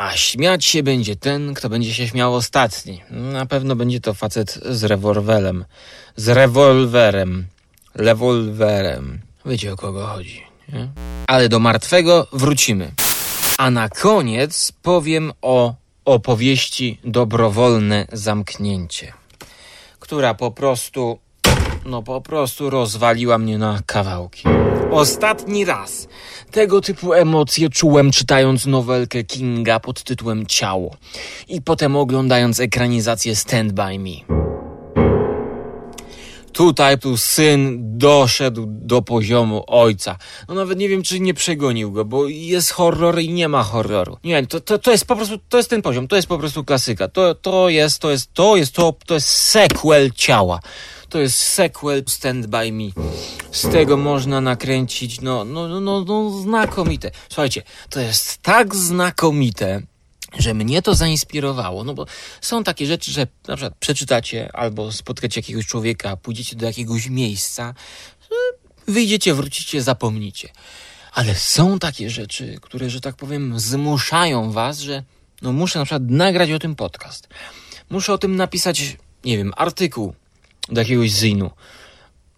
A 0.02 0.18
śmiać 0.18 0.66
się 0.66 0.84
będzie 0.84 1.16
ten, 1.16 1.54
kto 1.54 1.70
będzie 1.70 1.94
się 1.94 2.08
śmiał 2.08 2.36
ostatni. 2.36 3.02
Na 3.10 3.46
pewno 3.46 3.76
będzie 3.76 4.02
to 4.02 4.14
facet 4.14 4.60
z 4.70 4.84
rewolwerem. 4.84 5.66
Z 6.16 6.28
rewolwerem. 6.28 7.46
Rewolwerem. 7.96 9.20
Wiecie 9.46 9.74
o 9.74 9.76
kogo 9.76 10.06
chodzi, 10.06 10.44
nie? 10.74 10.88
Ale 11.28 11.50
do 11.50 11.60
martwego 11.60 12.28
wrócimy. 12.34 12.92
A 13.58 13.72
na 13.72 13.90
koniec 13.90 14.72
powiem 14.82 15.32
o 15.42 15.74
opowieści 16.06 17.00
Dobrowolne 17.04 18.08
Zamknięcie, 18.14 19.14
która 20.00 20.34
po 20.34 20.52
prostu 20.52 21.20
no 21.86 22.04
po 22.04 22.22
prostu 22.22 22.70
rozwaliła 22.70 23.38
mnie 23.38 23.58
na 23.58 23.80
kawałki. 23.86 24.44
Ostatni 24.92 25.66
raz 25.66 26.08
tego 26.52 26.82
typu 26.82 27.14
emocje 27.14 27.70
czułem 27.70 28.12
czytając 28.12 28.66
nowelkę 28.66 29.24
Kinga 29.24 29.80
pod 29.80 30.04
tytułem 30.04 30.46
Ciało 30.46 30.96
i 31.48 31.62
potem 31.62 31.96
oglądając 31.96 32.60
ekranizację 32.60 33.36
Stand 33.36 33.72
By 33.72 34.00
Me. 34.00 34.42
Tutaj 36.54 37.00
tu 37.00 37.18
syn 37.18 37.80
doszedł 37.98 38.66
do 38.68 39.02
poziomu 39.02 39.64
ojca. 39.68 40.18
No 40.48 40.56
nawet 40.56 40.78
nie 40.78 40.90
wiem, 40.90 41.04
czy 41.04 41.20
nie 41.20 41.34
przegonił 41.34 41.92
go, 41.92 42.06
bo 42.06 42.28
jest 42.28 42.72
horror 42.72 43.20
i 43.20 43.30
nie 43.30 43.50
ma 43.50 43.64
horroru. 43.64 44.18
Nie, 44.24 44.48
to, 44.48 44.60
to, 44.60 44.80
to 44.80 44.92
jest 44.92 45.06
po 45.06 45.16
prostu, 45.16 45.38
to 45.50 45.58
jest 45.58 45.70
ten 45.70 45.82
poziom, 45.82 46.08
to 46.08 46.16
jest 46.16 46.28
po 46.28 46.38
prostu 46.38 46.64
klasyka. 46.64 47.08
To, 47.08 47.36
to 47.36 47.70
jest, 47.70 48.00
to 48.00 48.12
jest, 48.12 48.34
to 48.34 48.58
jest, 48.58 48.74
to, 48.74 48.94
to 49.06 49.14
jest 49.14 49.28
sequel 49.28 50.12
ciała. 50.12 50.60
To 51.12 51.20
jest 51.20 51.40
sequel 51.40 52.04
Stand 52.08 52.48
By 52.48 52.72
Me. 52.72 52.90
Z 53.52 53.62
tego 53.72 53.98
można 53.98 54.42
nakręcić, 54.42 55.22
no, 55.22 55.46
no, 55.46 55.68
no, 55.68 55.80
no, 55.80 56.02
no 56.02 56.42
znakomite. 56.42 57.12
Słuchajcie, 57.30 57.64
to 57.90 58.00
jest 58.00 58.38
tak 58.38 58.76
znakomite, 58.76 59.82
że 60.38 60.54
mnie 60.54 60.82
to 60.82 60.96
zainspirowało, 60.96 61.84
no 61.84 61.94
bo 61.94 62.06
są 62.42 62.64
takie 62.64 62.86
rzeczy, 62.86 63.12
że 63.12 63.28
na 63.48 63.56
przykład 63.56 63.78
przeczytacie 63.80 64.50
albo 64.54 64.92
spotkacie 64.92 65.40
jakiegoś 65.40 65.66
człowieka, 65.66 66.18
pójdziecie 66.18 66.56
do 66.56 66.66
jakiegoś 66.66 67.08
miejsca, 67.08 67.74
wyjdziecie, 68.88 69.34
wrócicie, 69.34 69.82
zapomnicie. 69.82 70.50
Ale 71.14 71.36
są 71.36 71.80
takie 71.80 72.10
rzeczy, 72.10 72.58
które, 72.62 72.90
że 72.90 73.02
tak 73.02 73.16
powiem, 73.16 73.60
zmuszają 73.60 74.52
was, 74.52 74.80
że 74.80 75.04
no 75.42 75.52
muszę 75.52 75.80
na 75.80 75.86
przykład 75.86 76.10
nagrać 76.10 76.52
o 76.52 76.60
tym 76.60 76.76
podcast. 76.76 77.28
Muszę 77.90 78.14
o 78.14 78.18
tym 78.18 78.36
napisać, 78.36 78.98
nie 79.26 79.38
wiem, 79.38 79.54
artykuł 79.58 80.14
do 80.72 80.82
jakiegoś 80.82 81.12
zynu. 81.12 81.52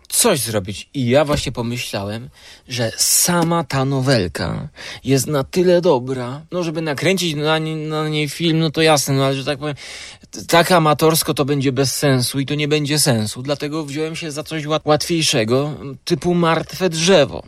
Coś 0.10 0.40
zrobić. 0.40 0.90
I 0.94 1.08
ja 1.08 1.26
właśnie 1.26 1.52
pomyślałem, 1.52 2.30
że 2.68 2.92
sama 2.98 3.64
ta 3.64 3.86
nowelka 3.86 4.70
jest 5.04 5.28
na 5.28 5.44
tyle 5.44 5.82
dobra, 5.82 6.42
no 6.52 6.64
żeby 6.64 6.82
nakręcić 6.82 7.36
na, 7.36 7.58
nie, 7.58 7.76
na 7.76 8.10
niej 8.10 8.30
film, 8.30 8.60
no 8.60 8.72
to 8.72 8.82
jasne, 8.82 9.14
no 9.16 9.26
ale 9.26 9.36
że 9.36 9.46
tak 9.46 9.60
powiem, 9.60 9.76
tak 10.48 10.72
amatorsko 10.72 11.34
to 11.34 11.46
będzie 11.46 11.72
bez 11.72 11.96
sensu 11.96 12.40
i 12.40 12.46
to 12.46 12.56
nie 12.56 12.68
będzie 12.68 13.00
sensu. 13.00 13.42
Dlatego 13.42 13.86
wziąłem 13.86 14.16
się 14.16 14.32
za 14.32 14.44
coś 14.44 14.64
łatwiejszego, 14.86 15.74
typu 16.06 16.34
martwe 16.34 16.90
drzewo. 16.90 17.44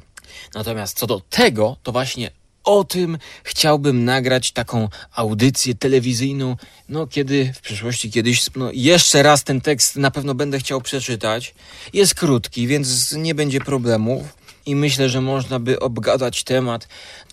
Natomiast 0.55 0.97
co 0.97 1.07
do 1.07 1.21
tego, 1.29 1.77
to 1.83 1.91
właśnie 1.91 2.31
o 2.65 2.83
tym 2.83 3.17
chciałbym 3.43 4.05
nagrać 4.05 4.51
taką 4.51 4.89
audycję 5.15 5.75
telewizyjną, 5.75 6.55
no 6.89 7.07
kiedy 7.07 7.53
w 7.55 7.61
przyszłości 7.61 8.11
kiedyś, 8.11 8.45
no 8.55 8.69
jeszcze 8.73 9.23
raz 9.23 9.43
ten 9.43 9.61
tekst 9.61 9.95
na 9.95 10.11
pewno 10.11 10.35
będę 10.35 10.59
chciał 10.59 10.81
przeczytać. 10.81 11.55
Jest 11.93 12.15
krótki, 12.15 12.67
więc 12.67 13.11
nie 13.11 13.35
będzie 13.35 13.59
problemów 13.59 14.23
i 14.65 14.75
myślę, 14.75 15.09
że 15.09 15.21
można 15.21 15.59
by 15.59 15.79
obgadać 15.79 16.43
temat 16.43 16.87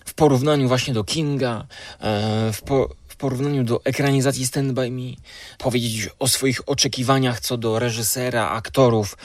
w 0.05 0.13
porównaniu 0.13 0.67
właśnie 0.67 0.93
do 0.93 1.03
Kinga, 1.03 1.65
e, 1.99 2.53
w, 2.53 2.61
po, 2.61 2.89
w 3.07 3.15
porównaniu 3.15 3.63
do 3.63 3.81
ekranizacji 3.83 4.47
Stand 4.47 4.71
By 4.71 4.91
Me, 4.91 5.13
powiedzieć 5.57 6.09
o 6.19 6.27
swoich 6.27 6.69
oczekiwaniach 6.69 7.39
co 7.39 7.57
do 7.57 7.79
reżysera, 7.79 8.49
aktorów, 8.49 9.17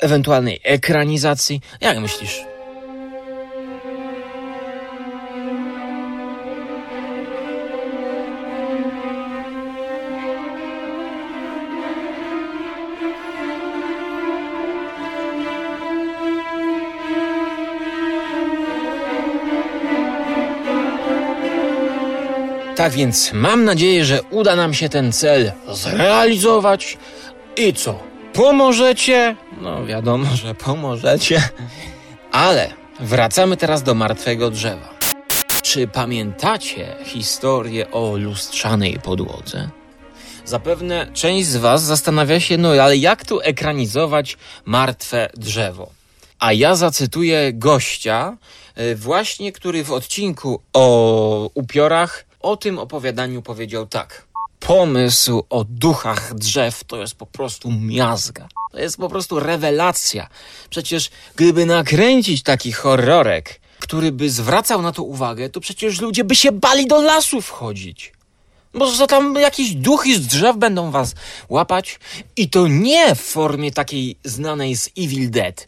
ewentualnej 0.00 0.60
ekranizacji. 0.62 1.60
Jak 1.80 1.98
myślisz? 1.98 2.51
Tak 22.82 22.92
więc 22.92 23.32
mam 23.32 23.64
nadzieję, 23.64 24.04
że 24.04 24.22
uda 24.22 24.56
nam 24.56 24.74
się 24.74 24.88
ten 24.88 25.12
cel 25.12 25.52
zrealizować. 25.72 26.98
I 27.56 27.72
co? 27.72 27.98
Pomożecie? 28.32 29.36
No 29.60 29.86
wiadomo, 29.86 30.36
że 30.36 30.54
pomożecie. 30.54 31.42
Ale 32.32 32.70
wracamy 33.00 33.56
teraz 33.56 33.82
do 33.82 33.94
martwego 33.94 34.50
drzewa. 34.50 34.94
Czy 35.62 35.88
pamiętacie 35.88 36.96
historię 37.04 37.90
o 37.90 38.16
lustrzanej 38.16 38.98
podłodze? 39.02 39.70
Zapewne 40.44 41.06
część 41.12 41.46
z 41.46 41.56
Was 41.56 41.82
zastanawia 41.82 42.40
się, 42.40 42.58
no 42.58 42.68
ale 42.68 42.96
jak 42.96 43.24
tu 43.24 43.40
ekranizować 43.40 44.36
martwe 44.64 45.28
drzewo? 45.34 45.90
A 46.38 46.52
ja 46.52 46.74
zacytuję 46.74 47.52
gościa, 47.52 48.36
y, 48.78 48.96
właśnie 48.96 49.52
który 49.52 49.84
w 49.84 49.92
odcinku 49.92 50.60
o 50.72 51.50
upiorach 51.54 52.31
o 52.42 52.56
tym 52.56 52.78
opowiadaniu 52.78 53.42
powiedział 53.42 53.86
tak. 53.86 54.26
Pomysł 54.60 55.44
o 55.50 55.64
duchach 55.64 56.34
drzew 56.34 56.84
to 56.84 56.96
jest 56.96 57.14
po 57.14 57.26
prostu 57.26 57.72
miazga. 57.72 58.48
To 58.72 58.78
jest 58.78 58.96
po 58.96 59.08
prostu 59.08 59.40
rewelacja. 59.40 60.28
Przecież 60.70 61.10
gdyby 61.36 61.66
nakręcić 61.66 62.42
taki 62.42 62.72
horrorek, 62.72 63.60
który 63.78 64.12
by 64.12 64.30
zwracał 64.30 64.82
na 64.82 64.92
to 64.92 65.02
uwagę, 65.02 65.50
to 65.50 65.60
przecież 65.60 66.00
ludzie 66.00 66.24
by 66.24 66.36
się 66.36 66.52
bali 66.52 66.86
do 66.86 67.02
lasu 67.02 67.40
wchodzić. 67.40 68.12
Bo 68.74 68.90
za 68.90 69.06
tam 69.06 69.34
jakieś 69.34 69.74
duchy 69.74 70.16
z 70.16 70.26
drzew 70.26 70.56
będą 70.56 70.90
was 70.90 71.14
łapać. 71.48 71.98
I 72.36 72.50
to 72.50 72.66
nie 72.66 73.14
w 73.14 73.20
formie 73.20 73.72
takiej 73.72 74.16
znanej 74.24 74.76
z 74.76 74.90
Evil 74.98 75.30
Dead, 75.30 75.66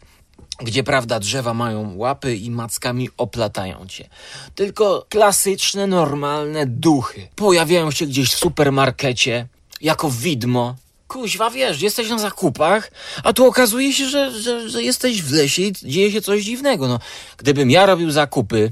gdzie 0.59 0.83
prawda 0.83 1.19
drzewa 1.19 1.53
mają 1.53 1.97
łapy 1.97 2.35
i 2.35 2.51
mackami 2.51 3.09
oplatają 3.17 3.87
cię. 3.87 4.09
Tylko 4.55 5.05
klasyczne, 5.09 5.87
normalne 5.87 6.65
duchy 6.65 7.27
pojawiają 7.35 7.91
się 7.91 8.05
gdzieś 8.05 8.33
w 8.33 8.39
supermarkecie 8.39 9.47
jako 9.81 10.09
widmo. 10.11 10.75
Kuźwa, 11.07 11.49
wiesz, 11.49 11.81
jesteś 11.81 12.09
na 12.09 12.19
zakupach, 12.19 12.91
a 13.23 13.33
tu 13.33 13.45
okazuje 13.45 13.93
się, 13.93 14.05
że, 14.05 14.41
że, 14.41 14.69
że 14.69 14.83
jesteś 14.83 15.21
w 15.21 15.33
lesie 15.33 15.61
i 15.61 15.71
dzieje 15.71 16.11
się 16.11 16.21
coś 16.21 16.43
dziwnego. 16.43 16.87
No, 16.87 16.99
gdybym 17.37 17.71
ja 17.71 17.85
robił 17.85 18.11
zakupy 18.11 18.71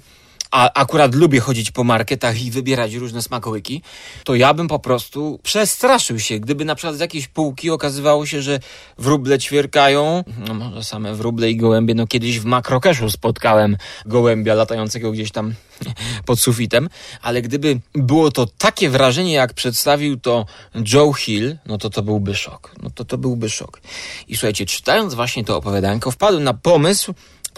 a 0.54 0.74
akurat 0.74 1.16
lubię 1.16 1.40
chodzić 1.40 1.72
po 1.72 1.84
marketach 1.84 2.42
i 2.42 2.52
wybierać 2.52 2.94
różne 2.94 3.22
smakołyki, 3.22 3.82
to 4.24 4.36
ja 4.36 4.54
bym 4.54 4.68
po 4.68 4.80
prostu 4.80 5.40
przestraszył 5.44 6.20
się, 6.20 6.40
gdyby 6.40 6.66
na 6.66 6.76
przykład 6.76 6.96
z 6.96 7.00
jakiejś 7.00 7.28
półki 7.28 7.70
okazywało 7.70 8.26
się, 8.26 8.42
że 8.42 8.60
wróble 8.98 9.40
ćwierkają, 9.40 10.24
no 10.48 10.54
może 10.54 10.84
same 10.84 11.16
wróble 11.16 11.52
i 11.52 11.58
gołębie, 11.58 11.96
no 11.96 12.08
kiedyś 12.08 12.40
w 12.40 12.46
makrokeszu 12.46 13.10
spotkałem 13.10 13.78
gołębia 14.06 14.54
latającego 14.54 15.12
gdzieś 15.12 15.32
tam 15.32 15.54
pod 16.26 16.40
sufitem, 16.40 16.90
ale 17.22 17.42
gdyby 17.42 17.80
było 17.94 18.32
to 18.32 18.48
takie 18.58 18.90
wrażenie, 18.90 19.34
jak 19.34 19.54
przedstawił 19.54 20.20
to 20.20 20.46
Joe 20.94 21.14
Hill, 21.14 21.58
no 21.66 21.78
to 21.78 21.90
to 21.90 22.04
byłby 22.04 22.36
szok. 22.36 22.76
No 22.84 22.90
to 22.90 23.06
to 23.06 23.18
byłby 23.18 23.50
szok. 23.50 23.82
I 24.28 24.36
słuchajcie, 24.36 24.66
czytając 24.66 25.14
właśnie 25.14 25.44
to 25.46 25.58
opowiadanko, 25.58 26.12
wpadłem 26.12 26.44
na 26.44 26.54
pomysł, 26.54 27.14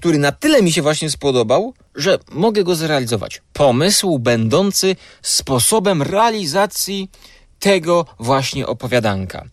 który 0.05 0.17
na 0.17 0.31
tyle 0.31 0.61
mi 0.61 0.71
się 0.71 0.81
właśnie 0.81 1.09
spodobał, 1.09 1.73
że 1.95 2.19
mogę 2.31 2.63
go 2.63 2.75
zrealizować. 2.75 3.41
Pomysł 3.53 4.19
będący 4.19 4.95
sposobem 5.21 6.01
realizacji 6.01 7.09
tego 7.59 8.05
właśnie 8.19 8.67
opowiadanka. 8.67 9.45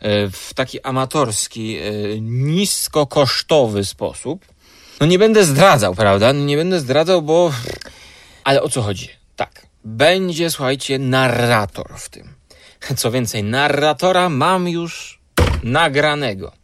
E, 0.00 0.30
w 0.30 0.54
taki 0.54 0.80
amatorski, 0.80 1.76
e, 1.76 1.82
niskokosztowy 2.20 3.84
sposób. 3.84 4.44
No 5.00 5.06
nie 5.06 5.18
będę 5.18 5.44
zdradzał, 5.44 5.94
prawda? 5.94 6.32
Nie 6.32 6.56
będę 6.56 6.80
zdradzał, 6.80 7.22
bo... 7.22 7.52
Ale 8.44 8.62
o 8.62 8.68
co 8.68 8.82
chodzi? 8.82 9.08
Tak. 9.36 9.66
Będzie, 9.84 10.50
słuchajcie, 10.50 10.98
narrator 10.98 11.94
w 11.96 12.08
tym. 12.08 12.34
Co 12.96 13.10
więcej, 13.10 13.44
narratora 13.44 14.28
mam 14.28 14.68
już 14.68 15.20
nagranego 15.62 16.57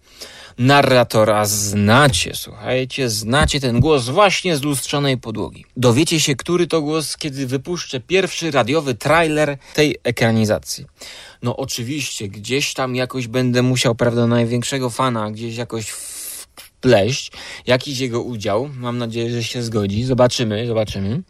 narratora 0.59 1.45
znacie, 1.45 2.33
słuchajcie, 2.35 3.09
znacie 3.09 3.61
ten 3.61 3.81
głos 3.81 4.09
właśnie 4.09 4.57
z 4.57 4.63
lustrzanej 4.63 5.19
podłogi. 5.19 5.65
Dowiecie 5.77 6.21
się, 6.21 6.37
który 6.37 6.67
to 6.67 6.83
głos, 6.83 7.17
kiedy 7.17 7.47
wypuszczę 7.47 8.01
pierwszy 8.01 8.51
radiowy 8.51 8.95
trailer 8.95 9.59
tej 9.75 9.97
ekranizacji. 10.05 10.87
No 11.43 11.57
oczywiście, 11.57 12.29
gdzieś 12.29 12.75
tam 12.75 12.97
jakoś 12.97 13.27
będę 13.27 13.63
musiał, 13.63 13.95
prawda, 13.95 14.27
największego 14.27 14.91
fana 14.91 15.31
gdzieś 15.31 15.57
jakoś 15.57 15.91
wpleść, 16.85 17.33
jakiś 17.67 17.99
jego 17.99 18.23
udział. 18.23 18.71
Mam 18.77 18.99
nadzieję, 18.99 19.31
że 19.31 19.45
się 19.45 19.63
zgodzi. 19.63 20.05
Zobaczymy, 20.05 20.67
zobaczymy. 20.67 21.23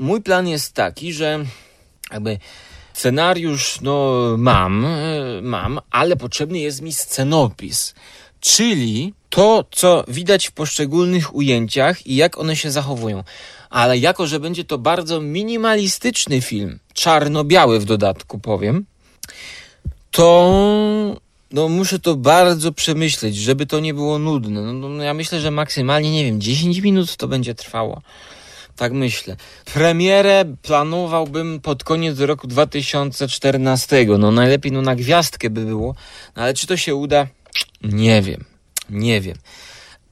Mój 0.00 0.22
plan 0.22 0.48
jest 0.48 0.72
taki, 0.72 1.12
że 1.12 1.44
jakby 2.12 2.38
scenariusz, 2.92 3.80
no 3.80 4.14
mam, 4.38 4.86
mam, 5.42 5.80
ale 5.90 6.16
potrzebny 6.16 6.58
jest 6.58 6.82
mi 6.82 6.92
scenopis 6.92 7.94
czyli 8.40 9.14
to, 9.30 9.64
co 9.70 10.04
widać 10.08 10.48
w 10.48 10.52
poszczególnych 10.52 11.34
ujęciach 11.34 12.06
i 12.06 12.16
jak 12.16 12.38
one 12.38 12.56
się 12.56 12.70
zachowują. 12.70 13.24
Ale 13.70 13.98
jako, 13.98 14.26
że 14.26 14.40
będzie 14.40 14.64
to 14.64 14.78
bardzo 14.78 15.20
minimalistyczny 15.20 16.40
film, 16.40 16.78
czarno-biały 16.94 17.80
w 17.80 17.84
dodatku 17.84 18.38
powiem, 18.38 18.86
to 20.10 21.18
no 21.52 21.68
muszę 21.68 21.98
to 21.98 22.16
bardzo 22.16 22.72
przemyśleć, 22.72 23.36
żeby 23.36 23.66
to 23.66 23.80
nie 23.80 23.94
było 23.94 24.18
nudne. 24.18 24.60
No, 24.60 24.88
no, 24.88 25.02
ja 25.02 25.14
myślę, 25.14 25.40
że 25.40 25.50
maksymalnie, 25.50 26.12
nie 26.12 26.24
wiem, 26.24 26.40
10 26.40 26.78
minut 26.78 27.16
to 27.16 27.28
będzie 27.28 27.54
trwało. 27.54 28.02
Tak 28.76 28.92
myślę. 28.92 29.36
Premierę 29.74 30.44
planowałbym 30.62 31.60
pod 31.60 31.84
koniec 31.84 32.18
roku 32.18 32.46
2014. 32.46 34.06
No 34.18 34.30
najlepiej 34.30 34.72
no 34.72 34.82
na 34.82 34.96
gwiazdkę 34.96 35.50
by 35.50 35.64
było. 35.64 35.94
No, 36.36 36.42
ale 36.42 36.54
czy 36.54 36.66
to 36.66 36.76
się 36.76 36.94
uda? 36.94 37.26
Nie 37.82 38.22
wiem, 38.22 38.44
nie 38.90 39.20
wiem. 39.20 39.36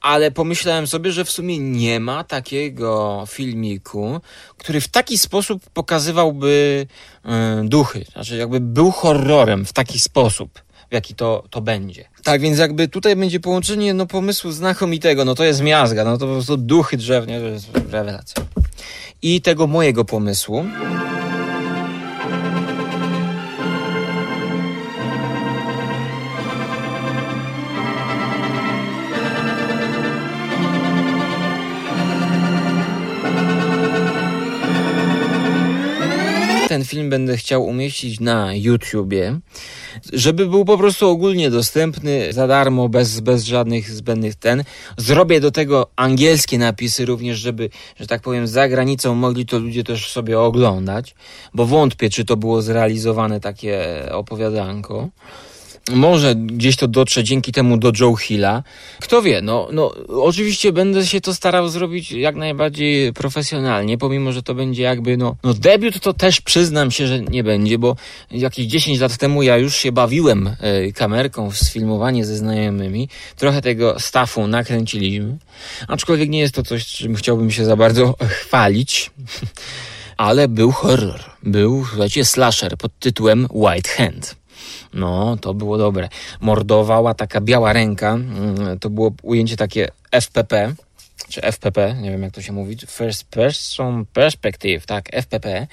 Ale 0.01 0.31
pomyślałem 0.31 0.87
sobie, 0.87 1.11
że 1.11 1.25
w 1.25 1.31
sumie 1.31 1.59
nie 1.59 1.99
ma 1.99 2.23
takiego 2.23 3.23
filmiku, 3.27 4.21
który 4.57 4.81
w 4.81 4.87
taki 4.87 5.17
sposób 5.17 5.69
pokazywałby 5.69 6.87
yy, 7.25 7.31
duchy. 7.63 8.05
Znaczy, 8.13 8.37
jakby 8.37 8.59
był 8.59 8.91
horrorem 8.91 9.65
w 9.65 9.73
taki 9.73 9.99
sposób. 9.99 10.61
w 10.89 10.93
jaki 10.93 11.15
to, 11.15 11.43
to 11.49 11.61
będzie. 11.61 12.05
Tak 12.23 12.41
więc 12.41 12.57
jakby 12.59 12.87
tutaj 12.87 13.15
będzie 13.15 13.39
połączenie 13.39 13.93
no, 13.93 14.05
pomysłu 14.05 14.51
znakomitego, 14.51 15.25
no 15.25 15.35
to 15.35 15.43
jest 15.43 15.61
miazga, 15.61 16.03
no 16.03 16.17
to 16.17 16.27
po 16.27 16.33
prostu 16.33 16.57
duchy 16.57 16.97
drzewnie, 16.97 17.39
to 17.39 17.45
jest 17.45 17.69
rewelacja. 17.91 18.45
I 19.21 19.41
tego 19.41 19.67
mojego 19.67 20.05
pomysłu. 20.05 20.65
Film 36.87 37.09
będę 37.09 37.37
chciał 37.37 37.65
umieścić 37.65 38.19
na 38.19 38.53
YouTubie, 38.53 39.39
żeby 40.13 40.47
był 40.47 40.65
po 40.65 40.77
prostu 40.77 41.09
ogólnie 41.09 41.49
dostępny 41.49 42.33
za 42.33 42.47
darmo, 42.47 42.89
bez, 42.89 43.19
bez 43.19 43.43
żadnych 43.43 43.89
zbędnych 43.89 44.35
ten. 44.35 44.63
Zrobię 44.97 45.39
do 45.39 45.51
tego 45.51 45.87
angielskie 45.95 46.57
napisy 46.57 47.05
również, 47.05 47.39
żeby, 47.39 47.69
że 47.99 48.07
tak 48.07 48.21
powiem, 48.21 48.47
za 48.47 48.69
granicą 48.69 49.15
mogli 49.15 49.45
to 49.45 49.59
ludzie 49.59 49.83
też 49.83 50.11
sobie 50.11 50.39
oglądać, 50.39 51.15
bo 51.53 51.65
wątpię, 51.65 52.09
czy 52.09 52.25
to 52.25 52.37
było 52.37 52.61
zrealizowane 52.61 53.39
takie 53.39 53.85
opowiadanko. 54.11 55.09
Może 55.91 56.35
gdzieś 56.35 56.75
to 56.75 56.87
dotrze 56.87 57.23
dzięki 57.23 57.51
temu 57.51 57.77
do 57.77 57.91
Joe 57.99 58.15
Hilla. 58.15 58.63
Kto 58.99 59.21
wie, 59.21 59.41
no, 59.41 59.69
no 59.71 59.93
oczywiście 60.07 60.71
będę 60.71 61.05
się 61.05 61.21
to 61.21 61.33
starał 61.33 61.69
zrobić 61.69 62.11
jak 62.11 62.35
najbardziej 62.35 63.13
profesjonalnie, 63.13 63.97
pomimo, 63.97 64.31
że 64.31 64.43
to 64.43 64.55
będzie 64.55 64.83
jakby, 64.83 65.17
no, 65.17 65.35
no 65.43 65.53
debiut 65.53 65.99
to 65.99 66.13
też 66.13 66.41
przyznam 66.41 66.91
się, 66.91 67.07
że 67.07 67.19
nie 67.19 67.43
będzie, 67.43 67.77
bo 67.77 67.95
jakieś 68.31 68.65
10 68.65 68.99
lat 68.99 69.17
temu 69.17 69.43
ja 69.43 69.57
już 69.57 69.75
się 69.75 69.91
bawiłem 69.91 70.47
y, 70.47 70.93
kamerką 70.93 71.51
w 71.51 71.57
sfilmowanie 71.57 72.25
ze 72.25 72.37
znajomymi. 72.37 73.09
Trochę 73.35 73.61
tego 73.61 73.99
staffu 73.99 74.47
nakręciliśmy, 74.47 75.37
aczkolwiek 75.87 76.29
nie 76.29 76.39
jest 76.39 76.55
to 76.55 76.63
coś, 76.63 76.85
czym 76.85 77.15
chciałbym 77.15 77.51
się 77.51 77.65
za 77.65 77.75
bardzo 77.75 78.15
chwalić. 78.21 79.11
Ale 80.17 80.47
był 80.47 80.71
horror. 80.71 81.23
Był, 81.43 81.85
słuchajcie, 81.89 82.25
slasher 82.25 82.77
pod 82.77 82.99
tytułem 82.99 83.47
White 83.51 83.89
Hand. 83.89 84.36
No, 84.93 85.37
to 85.41 85.53
było 85.53 85.77
dobre. 85.77 86.09
Mordowała 86.41 87.13
taka 87.13 87.41
biała 87.41 87.73
ręka. 87.73 88.13
Mm, 88.13 88.79
to 88.79 88.89
było 88.89 89.11
ujęcie 89.23 89.57
takie 89.57 89.87
FPP, 90.11 90.73
czy 91.29 91.41
FPP, 91.41 91.95
nie 92.01 92.11
wiem 92.11 92.23
jak 92.23 92.33
to 92.33 92.41
się 92.41 92.53
mówi, 92.53 92.77
First 92.87 93.23
Person 93.23 94.05
Perspective, 94.05 94.85
tak, 94.85 95.09
FPP. 95.13 95.67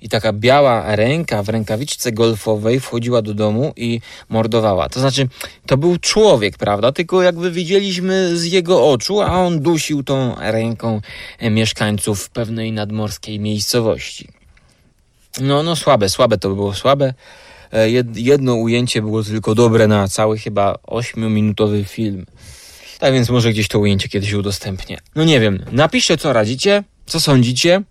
I 0.00 0.08
taka 0.08 0.32
biała 0.32 0.96
ręka 0.96 1.42
w 1.42 1.48
rękawiczce 1.48 2.12
golfowej 2.12 2.80
wchodziła 2.80 3.22
do 3.22 3.34
domu 3.34 3.72
i 3.76 4.00
mordowała. 4.28 4.88
To 4.88 5.00
znaczy, 5.00 5.28
to 5.66 5.76
był 5.76 5.98
człowiek, 5.98 6.58
prawda? 6.58 6.92
Tylko 6.92 7.22
jakby 7.22 7.50
widzieliśmy 7.50 8.36
z 8.36 8.44
jego 8.44 8.90
oczu, 8.90 9.20
a 9.20 9.32
on 9.32 9.60
dusił 9.60 10.02
tą 10.02 10.34
ręką 10.38 11.00
mieszkańców 11.40 12.30
pewnej 12.30 12.72
nadmorskiej 12.72 13.40
miejscowości. 13.40 14.28
No, 15.40 15.62
no 15.62 15.76
słabe, 15.76 16.08
słabe 16.08 16.38
to 16.38 16.48
było, 16.48 16.74
słabe. 16.74 17.14
E, 17.74 17.90
jedno 18.14 18.54
ujęcie 18.54 19.02
było 19.02 19.22
tylko 19.22 19.54
dobre 19.54 19.88
na 19.88 20.08
cały 20.08 20.38
chyba 20.38 20.74
8-minutowy 20.86 21.84
film. 21.84 22.26
Tak 22.98 23.14
więc 23.14 23.30
może 23.30 23.50
gdzieś 23.50 23.68
to 23.68 23.78
ujęcie 23.78 24.08
kiedyś 24.08 24.32
udostępnię. 24.32 25.00
No 25.14 25.24
nie 25.24 25.40
wiem, 25.40 25.64
napiszcie 25.72 26.16
co 26.16 26.32
radzicie, 26.32 26.84
co 27.06 27.20
sądzicie. 27.20 27.82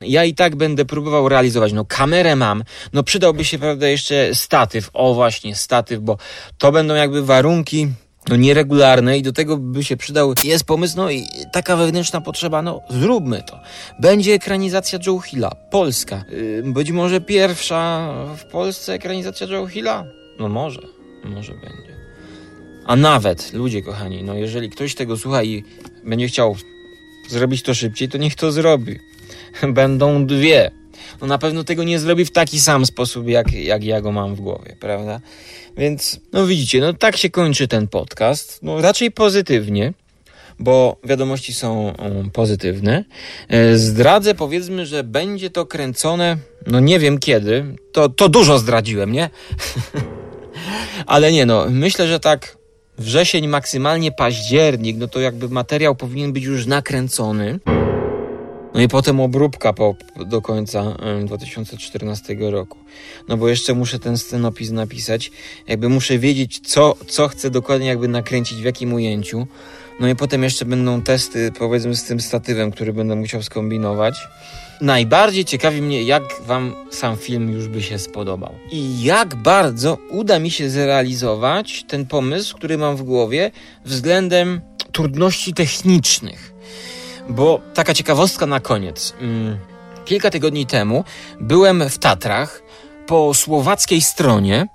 Ja 0.00 0.24
i 0.24 0.34
tak 0.34 0.56
będę 0.56 0.84
próbował 0.84 1.28
realizować. 1.28 1.72
No 1.72 1.84
kamerę 1.84 2.36
mam, 2.36 2.64
no 2.92 3.02
przydałby 3.02 3.44
się 3.44 3.58
prawda 3.58 3.88
jeszcze 3.88 4.34
statyw. 4.34 4.90
O 4.92 5.14
właśnie, 5.14 5.56
statyw, 5.56 6.00
bo 6.00 6.18
to 6.58 6.72
będą 6.72 6.94
jakby 6.94 7.22
warunki 7.22 7.88
no 8.28 8.36
nieregularne 8.36 9.18
i 9.18 9.22
do 9.22 9.32
tego 9.32 9.56
by 9.56 9.84
się 9.84 9.96
przydał, 9.96 10.34
jest 10.44 10.64
pomysł, 10.64 10.96
no 10.96 11.10
i 11.10 11.26
taka 11.52 11.76
wewnętrzna 11.76 12.20
potrzeba, 12.20 12.62
no 12.62 12.80
zróbmy 12.90 13.42
to. 13.42 13.60
Będzie 14.00 14.34
ekranizacja 14.34 14.98
Joe 15.06 15.20
Hilla, 15.20 15.50
polska. 15.70 16.24
Yy, 16.30 16.72
być 16.72 16.90
może 16.90 17.20
pierwsza 17.20 18.12
w 18.36 18.44
Polsce 18.44 18.94
ekranizacja 18.94 19.46
Joe 19.46 19.66
Hilla? 19.66 20.04
No 20.40 20.48
może, 20.48 20.82
może 21.24 21.52
będzie. 21.52 21.96
A 22.86 22.96
nawet, 22.96 23.52
ludzie 23.52 23.82
kochani, 23.82 24.22
no 24.22 24.34
jeżeli 24.34 24.70
ktoś 24.70 24.94
tego 24.94 25.16
słucha 25.16 25.42
i 25.42 25.64
będzie 26.04 26.28
chciał 26.28 26.56
zrobić 27.28 27.62
to 27.62 27.74
szybciej, 27.74 28.08
to 28.08 28.18
niech 28.18 28.34
to 28.34 28.52
zrobi. 28.52 28.98
Będą 29.68 30.26
dwie. 30.26 30.70
No 31.20 31.26
na 31.26 31.38
pewno 31.38 31.64
tego 31.64 31.84
nie 31.84 31.98
zrobi 31.98 32.24
w 32.24 32.30
taki 32.30 32.60
sam 32.60 32.86
sposób, 32.86 33.28
jak, 33.28 33.52
jak 33.52 33.84
ja 33.84 34.00
go 34.00 34.12
mam 34.12 34.34
w 34.34 34.40
głowie, 34.40 34.76
prawda? 34.80 35.20
Więc, 35.76 36.20
no 36.32 36.46
widzicie, 36.46 36.80
no 36.80 36.92
tak 36.92 37.16
się 37.16 37.30
kończy 37.30 37.68
ten 37.68 37.88
podcast. 37.88 38.58
No 38.62 38.80
raczej 38.80 39.10
pozytywnie, 39.10 39.92
bo 40.58 40.96
wiadomości 41.04 41.54
są 41.54 41.94
um, 41.98 42.30
pozytywne. 42.30 43.04
E, 43.48 43.76
zdradzę, 43.76 44.34
powiedzmy, 44.34 44.86
że 44.86 45.04
będzie 45.04 45.50
to 45.50 45.66
kręcone, 45.66 46.36
no 46.66 46.80
nie 46.80 46.98
wiem 46.98 47.18
kiedy. 47.18 47.64
To, 47.92 48.08
to 48.08 48.28
dużo 48.28 48.58
zdradziłem, 48.58 49.12
nie? 49.12 49.30
Ale 51.06 51.32
nie, 51.32 51.46
no, 51.46 51.66
myślę, 51.70 52.08
że 52.08 52.20
tak 52.20 52.56
wrzesień, 52.98 53.48
maksymalnie 53.48 54.12
październik, 54.12 54.96
no 54.98 55.08
to 55.08 55.20
jakby 55.20 55.48
materiał 55.48 55.94
powinien 55.94 56.32
być 56.32 56.44
już 56.44 56.66
nakręcony. 56.66 57.58
No 58.76 58.82
i 58.82 58.88
potem 58.88 59.20
obróbka 59.20 59.72
po, 59.72 59.94
do 60.26 60.42
końca 60.42 60.96
2014 61.24 62.36
roku. 62.40 62.78
No 63.28 63.36
bo 63.36 63.48
jeszcze 63.48 63.74
muszę 63.74 63.98
ten 63.98 64.18
scenopis 64.18 64.70
napisać, 64.70 65.30
jakby 65.68 65.88
muszę 65.88 66.18
wiedzieć, 66.18 66.60
co, 66.60 66.96
co 67.06 67.28
chcę 67.28 67.50
dokładnie 67.50 67.86
jakby 67.86 68.08
nakręcić, 68.08 68.58
w 68.58 68.64
jakim 68.64 68.92
ujęciu. 68.92 69.46
No 70.00 70.08
i 70.08 70.16
potem 70.16 70.42
jeszcze 70.42 70.64
będą 70.64 71.02
testy, 71.02 71.52
powiedzmy, 71.58 71.96
z 71.96 72.04
tym 72.04 72.20
statywem, 72.20 72.70
który 72.70 72.92
będę 72.92 73.16
musiał 73.16 73.42
skombinować. 73.42 74.14
Najbardziej 74.80 75.44
ciekawi 75.44 75.82
mnie, 75.82 76.02
jak 76.02 76.22
Wam 76.46 76.74
sam 76.90 77.16
film 77.16 77.50
już 77.50 77.68
by 77.68 77.82
się 77.82 77.98
spodobał. 77.98 78.54
I 78.72 79.02
jak 79.02 79.34
bardzo 79.34 79.98
uda 80.10 80.38
mi 80.38 80.50
się 80.50 80.70
zrealizować 80.70 81.84
ten 81.88 82.06
pomysł, 82.06 82.56
który 82.56 82.78
mam 82.78 82.96
w 82.96 83.02
głowie 83.02 83.50
względem 83.84 84.60
trudności 84.92 85.54
technicznych. 85.54 86.55
Bo 87.28 87.60
taka 87.74 87.94
ciekawostka 87.94 88.46
na 88.46 88.60
koniec. 88.60 89.14
Mm, 89.20 89.58
kilka 90.04 90.30
tygodni 90.30 90.66
temu 90.66 91.04
byłem 91.40 91.88
w 91.90 91.98
Tatrach 91.98 92.62
po 93.06 93.34
słowackiej 93.34 94.00
stronie. 94.00 94.66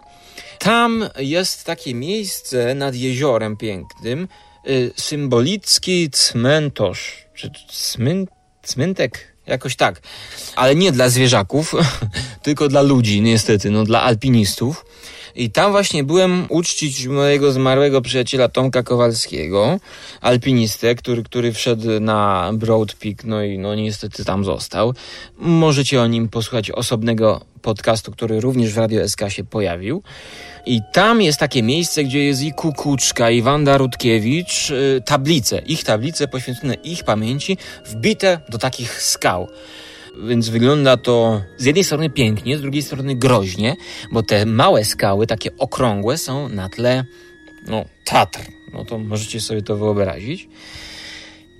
Tam 0.59 1.09
jest 1.17 1.63
takie 1.63 1.93
miejsce 1.95 2.75
nad 2.75 2.95
jeziorem 2.95 3.57
pięknym, 3.57 4.27
y, 4.67 4.91
symbolicki 4.97 6.09
cmentosz, 6.09 7.27
czy 7.33 7.51
cmyn, 7.69 8.27
cmyntek, 8.63 9.35
jakoś 9.47 9.75
tak, 9.75 10.01
ale 10.55 10.75
nie 10.75 10.91
dla 10.91 11.09
zwierzaków, 11.09 11.73
tylko 12.43 12.67
dla 12.67 12.81
ludzi, 12.81 13.21
niestety, 13.21 13.69
no 13.71 13.83
dla 13.83 14.01
alpinistów. 14.01 14.85
I 15.35 15.51
tam 15.51 15.71
właśnie 15.71 16.03
byłem 16.03 16.45
uczcić 16.49 17.07
mojego 17.07 17.51
zmarłego 17.51 18.01
przyjaciela 18.01 18.49
Tomka 18.49 18.83
Kowalskiego, 18.83 19.79
alpinistę, 20.21 20.95
który, 20.95 21.23
który 21.23 21.53
wszedł 21.53 21.99
na 21.99 22.51
Broad 22.53 22.93
Peak, 22.93 23.23
no 23.23 23.43
i 23.43 23.57
no 23.57 23.75
niestety 23.75 24.25
tam 24.25 24.45
został. 24.45 24.93
Możecie 25.37 26.01
o 26.01 26.07
nim 26.07 26.29
posłuchać 26.29 26.71
osobnego 26.71 27.41
podcastu, 27.61 28.11
który 28.11 28.41
również 28.41 28.73
w 28.73 28.77
Radio 28.77 29.09
SK 29.09 29.21
się 29.29 29.43
pojawił. 29.43 30.03
I 30.65 30.81
tam 30.93 31.21
jest 31.21 31.39
takie 31.39 31.63
miejsce, 31.63 32.03
gdzie 32.03 32.23
jest 32.23 32.41
i 32.41 32.53
Kukuczka, 32.53 33.29
i 33.29 33.41
Wanda 33.41 33.77
Rutkiewicz, 33.77 34.69
yy, 34.69 35.01
tablice, 35.05 35.59
ich 35.59 35.83
tablice 35.83 36.27
poświęcone 36.27 36.73
ich 36.73 37.03
pamięci, 37.03 37.57
wbite 37.85 38.39
do 38.49 38.57
takich 38.57 39.01
skał. 39.01 39.47
Więc 40.17 40.49
wygląda 40.49 40.97
to 40.97 41.41
z 41.57 41.65
jednej 41.65 41.83
strony 41.83 42.09
pięknie, 42.09 42.57
z 42.57 42.61
drugiej 42.61 42.81
strony 42.83 43.15
groźnie, 43.15 43.75
bo 44.11 44.23
te 44.23 44.45
małe 44.45 44.85
skały, 44.85 45.27
takie 45.27 45.57
okrągłe, 45.57 46.17
są 46.17 46.49
na 46.49 46.69
tle 46.69 47.05
no, 47.67 47.85
Tatr. 48.05 48.39
No 48.73 48.85
to 48.85 48.97
możecie 48.97 49.41
sobie 49.41 49.61
to 49.61 49.77
wyobrazić. 49.77 50.47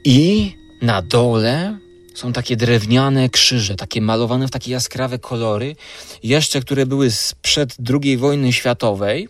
I 0.04 0.52
na 0.82 1.02
dole 1.02 1.78
są 2.14 2.34
takie 2.34 2.56
drewniane 2.56 3.30
krzyże, 3.30 3.76
takie 3.76 4.02
malowane 4.02 4.48
w 4.48 4.52
takie 4.52 4.72
jaskrawe 4.72 5.20
kolory, 5.20 5.76
jeszcze 6.24 6.62
które 6.62 6.86
były 6.86 7.12
sprzed 7.12 7.76
II 8.04 8.18
wojny 8.18 8.54
światowej. 8.54 9.30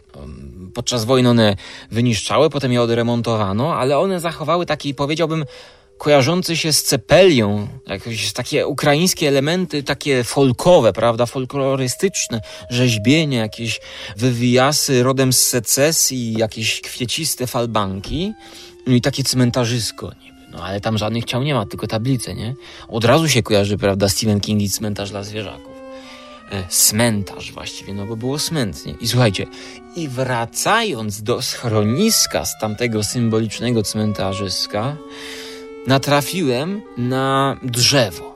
Podczas 0.74 1.06
wojny 1.06 1.30
one 1.30 1.56
wyniszczały, 1.92 2.50
potem 2.50 2.72
je 2.72 2.82
odremontowano, 2.82 3.76
ale 3.76 3.98
one 3.98 4.20
zachowały 4.20 4.66
taki, 4.66 4.96
powiedziałbym, 4.96 5.46
kojarzący 6.02 6.58
się 6.58 6.74
z 6.74 6.84
cepelią, 6.84 7.68
jakieś 7.88 8.34
takie 8.34 8.68
ukraińskie 8.68 9.28
elementy, 9.28 9.84
takie 9.84 10.24
folkowe, 10.24 10.94
prawda, 10.94 11.26
folklorystyczne, 11.26 12.42
rzeźbienie, 12.70 13.38
jakieś 13.38 13.80
wywijasy 14.18 15.04
rodem 15.04 15.34
z 15.34 15.42
secesji, 15.42 16.34
jakieś 16.34 16.82
kwieciste 16.82 17.48
falbanki, 17.48 18.34
no 18.88 18.94
i 18.94 19.02
takie 19.02 19.24
cmentarzysko 19.24 20.12
niby. 20.24 20.38
No 20.52 20.64
ale 20.64 20.82
tam 20.82 20.98
żadnych 20.98 21.26
ciał 21.26 21.44
nie 21.44 21.54
ma, 21.54 21.66
tylko 21.66 21.88
tablice, 21.88 22.34
nie? 22.36 22.56
Od 22.88 23.06
razu 23.06 23.30
się 23.30 23.44
kojarzy, 23.44 23.78
prawda, 23.78 24.10
Stephen 24.10 24.40
King 24.40 24.62
i 24.62 24.70
cmentarz 24.70 25.12
dla 25.12 25.24
zwierzaków. 25.24 25.72
e, 26.52 26.68
cmentarz 26.70 27.52
właściwie, 27.52 27.94
no 27.94 28.06
bo 28.06 28.16
było 28.16 28.40
smętnie. 28.40 28.96
I 29.02 29.08
słuchajcie, 29.08 29.48
i 29.96 30.08
wracając 30.08 31.24
do 31.24 31.42
schroniska 31.42 32.46
z 32.46 32.60
tamtego 32.60 33.04
symbolicznego 33.04 33.84
cmentarzyska, 33.84 34.96
natrafiłem 35.88 36.82
na 36.98 37.58
drzewo. 37.63 38.36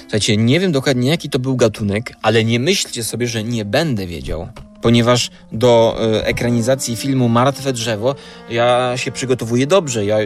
Słuchajcie, 0.00 0.36
nie 0.36 0.60
wiem 0.60 0.72
dokładnie 0.72 1.10
jaki 1.10 1.30
to 1.30 1.38
był 1.38 1.56
gatunek, 1.56 2.12
ale 2.22 2.44
nie 2.44 2.60
myślcie 2.60 3.04
sobie, 3.04 3.28
że 3.28 3.44
nie 3.44 3.64
będę 3.64 4.06
wiedział 4.06 4.48
ponieważ 4.86 5.30
do 5.52 5.96
e, 6.00 6.26
ekranizacji 6.26 6.96
filmu 6.96 7.28
Martwe 7.28 7.72
Drzewo 7.72 8.14
ja 8.50 8.92
się 8.96 9.12
przygotowuję 9.12 9.66
dobrze. 9.66 10.04
Ja 10.04 10.16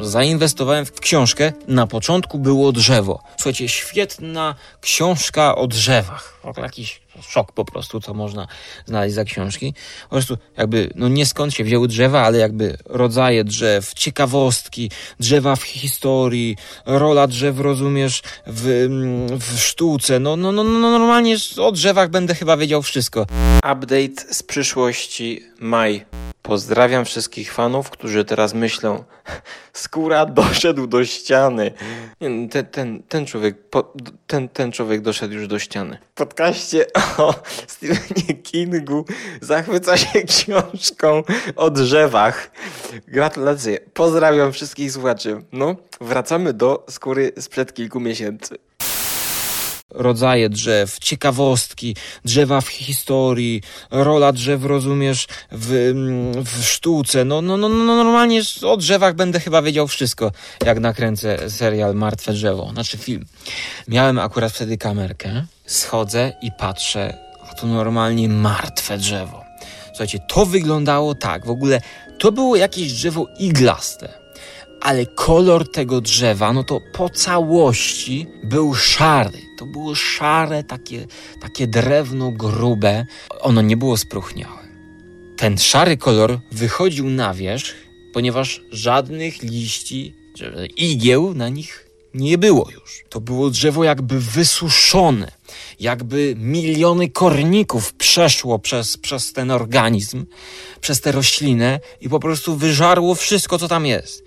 zainwestowałem 0.00 0.84
w 0.86 1.00
książkę. 1.00 1.52
Na 1.68 1.86
początku 1.86 2.38
było 2.38 2.72
drzewo. 2.72 3.22
Słuchajcie, 3.36 3.68
świetna 3.68 4.54
książka 4.80 5.56
o 5.56 5.66
drzewach. 5.66 6.40
Jakiś 6.56 7.00
szok 7.22 7.52
po 7.52 7.64
prostu, 7.64 8.00
co 8.00 8.14
można 8.14 8.46
znaleźć 8.86 9.14
za 9.14 9.24
książki. 9.24 9.74
Po 10.02 10.08
prostu 10.08 10.38
jakby, 10.56 10.90
no 10.94 11.08
nie 11.08 11.26
skąd 11.26 11.54
się 11.54 11.64
wzięły 11.64 11.88
drzewa, 11.88 12.22
ale 12.22 12.38
jakby 12.38 12.76
rodzaje 12.84 13.44
drzew, 13.44 13.94
ciekawostki, 13.94 14.90
drzewa 15.20 15.56
w 15.56 15.62
historii, 15.62 16.56
rola 16.86 17.26
drzew, 17.26 17.58
rozumiesz, 17.60 18.22
w, 18.46 18.88
w 19.40 19.60
sztuce. 19.60 20.20
No, 20.20 20.36
no, 20.36 20.52
no, 20.52 20.64
no 20.64 20.90
normalnie 20.90 21.36
o 21.58 21.72
drzewach 21.72 22.10
będę 22.10 22.34
chyba 22.34 22.56
wiedział 22.56 22.82
wszystko. 22.82 23.26
Update 23.56 24.34
z 24.34 24.42
przyszłości 24.42 25.42
maj. 25.60 26.04
Pozdrawiam 26.48 27.04
wszystkich 27.04 27.52
fanów, 27.52 27.90
którzy 27.90 28.24
teraz 28.24 28.54
myślą, 28.54 29.04
skóra 29.72 30.26
doszedł 30.26 30.86
do 30.86 31.04
ściany. 31.04 31.72
Nie, 32.20 32.48
ten, 32.48 32.66
ten, 32.66 33.02
ten, 33.02 33.26
człowiek, 33.26 33.68
po, 33.70 33.92
ten, 34.26 34.48
ten 34.48 34.72
człowiek 34.72 35.00
doszedł 35.00 35.34
już 35.34 35.46
do 35.46 35.58
ściany. 35.58 35.98
W 36.10 36.14
podcaście 36.14 36.86
o 37.18 37.34
Stephenie 37.66 38.42
Kingu 38.42 39.04
zachwyca 39.40 39.96
się 39.96 40.22
książką 40.28 41.22
o 41.56 41.70
drzewach. 41.70 42.50
Gratulacje. 43.08 43.78
Pozdrawiam 43.94 44.52
wszystkich 44.52 44.92
słuchaczy. 44.92 45.42
No, 45.52 45.76
wracamy 46.00 46.52
do 46.52 46.86
skóry 46.90 47.32
sprzed 47.38 47.74
kilku 47.74 48.00
miesięcy 48.00 48.67
rodzaje 49.90 50.48
drzew, 50.48 50.98
ciekawostki, 50.98 51.96
drzewa 52.24 52.60
w 52.60 52.68
historii, 52.68 53.62
rola 53.90 54.32
drzew, 54.32 54.64
rozumiesz, 54.64 55.26
w, 55.52 55.92
w 56.44 56.64
sztuce. 56.64 57.24
No, 57.24 57.42
no, 57.42 57.56
no, 57.56 57.68
no 57.68 57.84
normalnie 57.84 58.42
o 58.62 58.76
drzewach 58.76 59.14
będę 59.14 59.40
chyba 59.40 59.62
wiedział 59.62 59.88
wszystko, 59.88 60.32
jak 60.66 60.80
nakręcę 60.80 61.50
serial 61.50 61.94
Martwe 61.94 62.32
Drzewo, 62.32 62.70
znaczy 62.72 62.98
film. 62.98 63.24
Miałem 63.88 64.18
akurat 64.18 64.52
wtedy 64.52 64.78
kamerkę, 64.78 65.46
schodzę 65.66 66.32
i 66.42 66.52
patrzę, 66.52 67.28
to 67.60 67.66
normalnie 67.66 68.28
martwe 68.28 68.98
drzewo. 68.98 69.44
Słuchajcie, 69.88 70.18
to 70.18 70.46
wyglądało 70.46 71.14
tak, 71.14 71.46
w 71.46 71.50
ogóle 71.50 71.80
to 72.18 72.32
było 72.32 72.56
jakieś 72.56 72.92
drzewo 72.92 73.26
iglaste 73.38 74.27
ale 74.80 75.06
kolor 75.06 75.70
tego 75.70 76.00
drzewa, 76.00 76.52
no 76.52 76.64
to 76.64 76.80
po 76.92 77.10
całości 77.10 78.26
był 78.44 78.74
szary. 78.74 79.38
To 79.58 79.66
było 79.66 79.94
szare, 79.94 80.64
takie, 80.64 81.06
takie 81.40 81.66
drewno 81.66 82.30
grube. 82.30 83.06
Ono 83.40 83.62
nie 83.62 83.76
było 83.76 83.96
spróchniałe. 83.96 84.68
Ten 85.36 85.58
szary 85.58 85.96
kolor 85.96 86.40
wychodził 86.52 87.10
na 87.10 87.34
wierzch, 87.34 87.74
ponieważ 88.12 88.62
żadnych 88.70 89.42
liści, 89.42 90.14
igieł 90.76 91.34
na 91.34 91.48
nich 91.48 91.88
nie 92.14 92.38
było 92.38 92.70
już. 92.70 93.04
To 93.08 93.20
było 93.20 93.50
drzewo 93.50 93.84
jakby 93.84 94.20
wysuszone, 94.20 95.32
jakby 95.80 96.34
miliony 96.38 97.10
korników 97.10 97.92
przeszło 97.92 98.58
przez, 98.58 98.96
przez 98.96 99.32
ten 99.32 99.50
organizm, 99.50 100.26
przez 100.80 101.00
tę 101.00 101.12
roślinę 101.12 101.80
i 102.00 102.08
po 102.08 102.20
prostu 102.20 102.56
wyżarło 102.56 103.14
wszystko, 103.14 103.58
co 103.58 103.68
tam 103.68 103.86
jest 103.86 104.24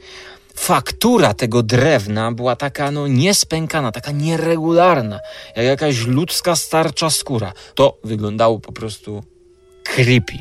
faktura 0.62 1.34
tego 1.34 1.63
drewna 1.63 2.32
była 2.32 2.56
taka 2.56 2.91
no 2.91 3.08
niespękana, 3.08 3.91
taka 3.91 4.12
nieregularna, 4.12 5.19
jak 5.56 5.65
jakaś 5.65 6.06
ludzka 6.06 6.56
starcza 6.56 7.10
skóra. 7.10 7.54
To 7.76 7.97
wyglądało 8.04 8.60
po 8.60 8.71
prostu 8.71 9.24
creepy 9.84 10.38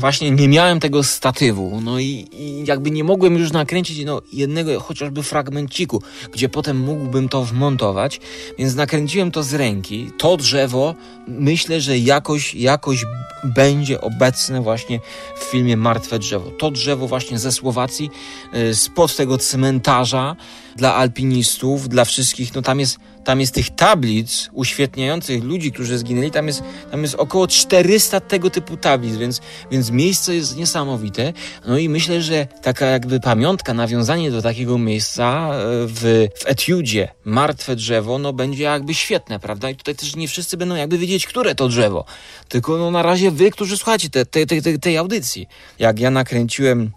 właśnie 0.00 0.30
nie 0.30 0.48
miałem 0.48 0.80
tego 0.80 1.02
statywu, 1.02 1.80
no 1.80 1.98
i, 1.98 2.26
i, 2.32 2.64
jakby 2.66 2.90
nie 2.90 3.04
mogłem 3.04 3.38
już 3.38 3.52
nakręcić 3.52 4.04
no, 4.04 4.22
jednego 4.32 4.80
chociażby 4.80 5.22
fragmenciku, 5.22 6.02
gdzie 6.32 6.48
potem 6.48 6.80
mógłbym 6.80 7.28
to 7.28 7.44
wmontować, 7.44 8.20
więc 8.58 8.74
nakręciłem 8.74 9.30
to 9.30 9.42
z 9.42 9.54
ręki. 9.54 10.10
To 10.18 10.36
drzewo 10.36 10.94
myślę, 11.28 11.80
że 11.80 11.98
jakoś, 11.98 12.54
jakoś 12.54 13.04
będzie 13.44 14.00
obecne 14.00 14.60
właśnie 14.60 15.00
w 15.40 15.44
filmie 15.44 15.76
Martwe 15.76 16.18
Drzewo. 16.18 16.50
To 16.50 16.70
drzewo 16.70 17.08
właśnie 17.08 17.38
ze 17.38 17.52
Słowacji, 17.52 18.10
y, 18.54 18.74
spod 18.74 19.16
tego 19.16 19.38
cmentarza 19.38 20.36
dla 20.76 20.94
alpinistów, 20.94 21.88
dla 21.88 22.04
wszystkich, 22.04 22.54
no 22.54 22.62
tam 22.62 22.80
jest 22.80 22.98
tam 23.28 23.40
jest 23.40 23.54
tych 23.54 23.70
tablic 23.70 24.50
uświetniających 24.52 25.44
ludzi, 25.44 25.72
którzy 25.72 25.98
zginęli, 25.98 26.30
tam 26.30 26.46
jest, 26.46 26.62
tam 26.90 27.02
jest 27.02 27.14
około 27.14 27.48
400 27.48 28.20
tego 28.20 28.50
typu 28.50 28.76
tablic, 28.76 29.16
więc, 29.16 29.40
więc 29.70 29.77
miejsce 29.90 30.34
jest 30.34 30.56
niesamowite. 30.56 31.32
No 31.66 31.78
i 31.78 31.88
myślę, 31.88 32.22
że 32.22 32.46
taka 32.62 32.86
jakby 32.86 33.20
pamiątka, 33.20 33.74
nawiązanie 33.74 34.30
do 34.30 34.42
takiego 34.42 34.78
miejsca 34.78 35.50
e, 35.52 35.86
w, 35.86 36.28
w 36.38 36.46
etiudzie 36.46 37.08
Martwe 37.24 37.76
Drzewo, 37.76 38.18
no 38.18 38.32
będzie 38.32 38.64
jakby 38.64 38.94
świetne, 38.94 39.40
prawda? 39.40 39.70
I 39.70 39.76
tutaj 39.76 39.94
też 39.94 40.16
nie 40.16 40.28
wszyscy 40.28 40.56
będą 40.56 40.74
jakby 40.74 40.98
wiedzieć, 40.98 41.26
które 41.26 41.54
to 41.54 41.68
drzewo. 41.68 42.04
Tylko 42.48 42.78
no 42.78 42.90
na 42.90 43.02
razie 43.02 43.30
wy, 43.30 43.50
którzy 43.50 43.76
słuchacie 43.76 44.10
te, 44.10 44.26
te, 44.26 44.46
te, 44.46 44.78
tej 44.78 44.96
audycji. 44.96 45.46
Jak 45.78 45.98
ja 46.00 46.10
nakręciłem 46.10 46.90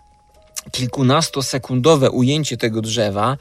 kilkunastosekundowe 0.72 2.12
ujęcie 2.12 2.58
tego 2.58 2.82
drzewa, 2.82 3.38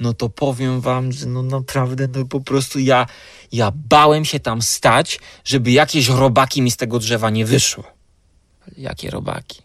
no 0.00 0.14
to 0.14 0.28
powiem 0.28 0.80
wam, 0.80 1.12
że 1.12 1.26
no 1.26 1.42
naprawdę, 1.42 2.08
no 2.14 2.24
po 2.24 2.40
prostu 2.40 2.78
ja, 2.78 3.06
ja 3.52 3.72
bałem 3.88 4.24
się 4.24 4.40
tam 4.40 4.62
stać, 4.62 5.20
żeby 5.44 5.70
jakieś 5.70 6.08
robaki 6.08 6.62
mi 6.62 6.70
z 6.70 6.76
tego 6.76 6.98
drzewa 6.98 7.30
nie 7.30 7.44
wyszły. 7.44 7.84
Jakie 8.78 9.10
robaki? 9.10 9.62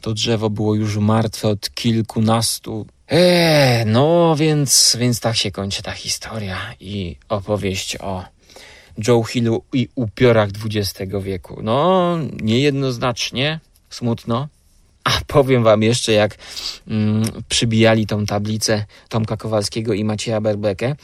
To 0.00 0.12
drzewo 0.14 0.50
było 0.50 0.74
już 0.74 0.96
martwe 0.96 1.48
od 1.48 1.70
kilkunastu. 1.74 2.86
Eee, 3.08 3.86
no 3.86 4.36
więc, 4.36 4.96
więc 5.00 5.20
tak 5.20 5.36
się 5.36 5.50
kończy 5.50 5.82
ta 5.82 5.92
historia 5.92 6.74
i 6.80 7.16
opowieść 7.28 7.96
o 7.96 8.24
Joe 9.08 9.22
Hillu 9.22 9.64
i 9.72 9.88
upiorach 9.94 10.48
XX 10.64 11.12
wieku. 11.22 11.60
No, 11.62 12.16
niejednoznacznie, 12.42 13.60
smutno, 13.90 14.48
a 15.04 15.10
powiem 15.26 15.62
wam 15.62 15.82
jeszcze, 15.82 16.12
jak 16.12 16.36
mm, 16.88 17.24
przybijali 17.48 18.06
tą 18.06 18.26
tablicę 18.26 18.84
Tomka 19.08 19.36
Kowalskiego 19.36 19.92
i 19.92 20.04
Macieja 20.04 20.40
Berbekę, 20.40 20.94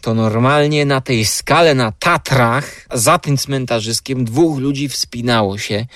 to 0.00 0.14
normalnie 0.14 0.84
na 0.84 1.00
tej 1.00 1.24
skale 1.24 1.74
na 1.74 1.92
Tatrach, 1.92 2.86
za 2.92 3.18
tym 3.18 3.36
cmentarzyskiem, 3.36 4.24
dwóch 4.24 4.58
ludzi 4.58 4.88
wspinało 4.88 5.58
się. 5.58 5.86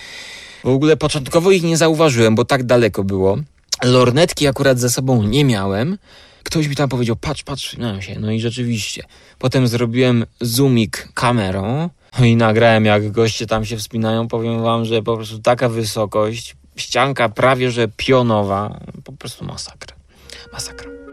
W 0.64 0.68
ogóle 0.68 0.97
początkowo 0.97 1.51
ich 1.51 1.62
nie 1.62 1.77
zauważyłem, 1.77 2.35
bo 2.35 2.44
tak 2.44 2.62
daleko 2.62 3.05
było. 3.05 3.38
Lornetki 3.85 4.47
akurat 4.47 4.79
ze 4.79 4.90
sobą 4.90 5.23
nie 5.23 5.44
miałem. 5.44 5.99
Ktoś 6.42 6.68
mi 6.68 6.77
tam 6.77 6.88
powiedział, 6.88 7.16
patrz, 7.16 7.42
patrz, 7.42 7.68
wspinają 7.68 8.01
się. 8.01 8.21
No 8.21 8.31
i 8.31 8.40
rzeczywiście. 8.40 9.05
Potem 9.38 9.68
zrobiłem 9.68 10.27
zoomik 10.40 11.09
kamerą, 11.14 11.90
no 12.18 12.25
i 12.25 12.37
nagrałem, 12.37 12.85
jak 12.85 13.11
goście 13.11 13.47
tam 13.47 13.64
się 13.64 13.77
wspinają. 13.77 14.29
Powiem 14.29 14.62
wam, 14.62 14.85
że 14.85 15.03
po 15.03 15.16
prostu 15.16 15.38
taka 15.38 15.68
wysokość, 15.68 16.57
ścianka 16.77 17.29
prawie 17.29 17.71
że 17.71 17.88
pionowa. 17.97 18.81
Po 19.05 19.12
prostu 19.12 19.44
masakra. 19.44 19.97
Masakra. 20.53 21.08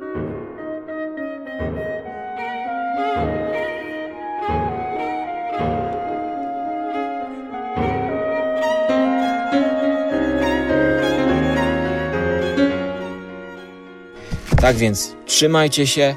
Tak 14.61 14.75
więc 14.75 15.15
trzymajcie 15.25 15.87
się. 15.87 16.15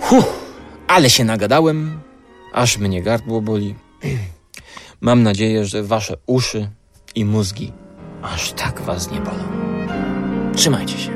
Huh, 0.00 0.24
ale 0.88 1.10
się 1.10 1.24
nagadałem, 1.24 2.00
aż 2.52 2.78
mnie 2.78 3.02
gardło 3.02 3.40
boli. 3.40 3.74
Mam 5.00 5.22
nadzieję, 5.22 5.64
że 5.64 5.82
wasze 5.82 6.16
uszy 6.26 6.70
i 7.14 7.24
mózgi 7.24 7.72
aż 8.22 8.52
tak 8.52 8.80
was 8.80 9.10
nie 9.10 9.20
bolą. 9.20 9.44
Trzymajcie 10.54 10.98
się. 10.98 11.10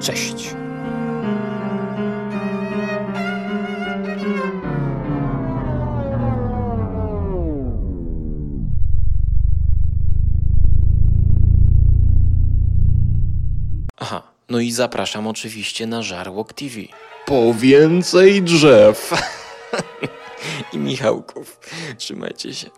Cześć. 0.00 0.57
No 14.48 14.60
i 14.60 14.72
zapraszam 14.72 15.26
oczywiście 15.26 15.86
na 15.86 16.02
Żarłok 16.02 16.52
TV. 16.52 16.80
Po 17.26 17.54
więcej 17.54 18.42
drzew. 18.42 19.12
I 20.72 20.78
Michałków. 20.78 21.60
Trzymajcie 21.96 22.54
się. 22.54 22.70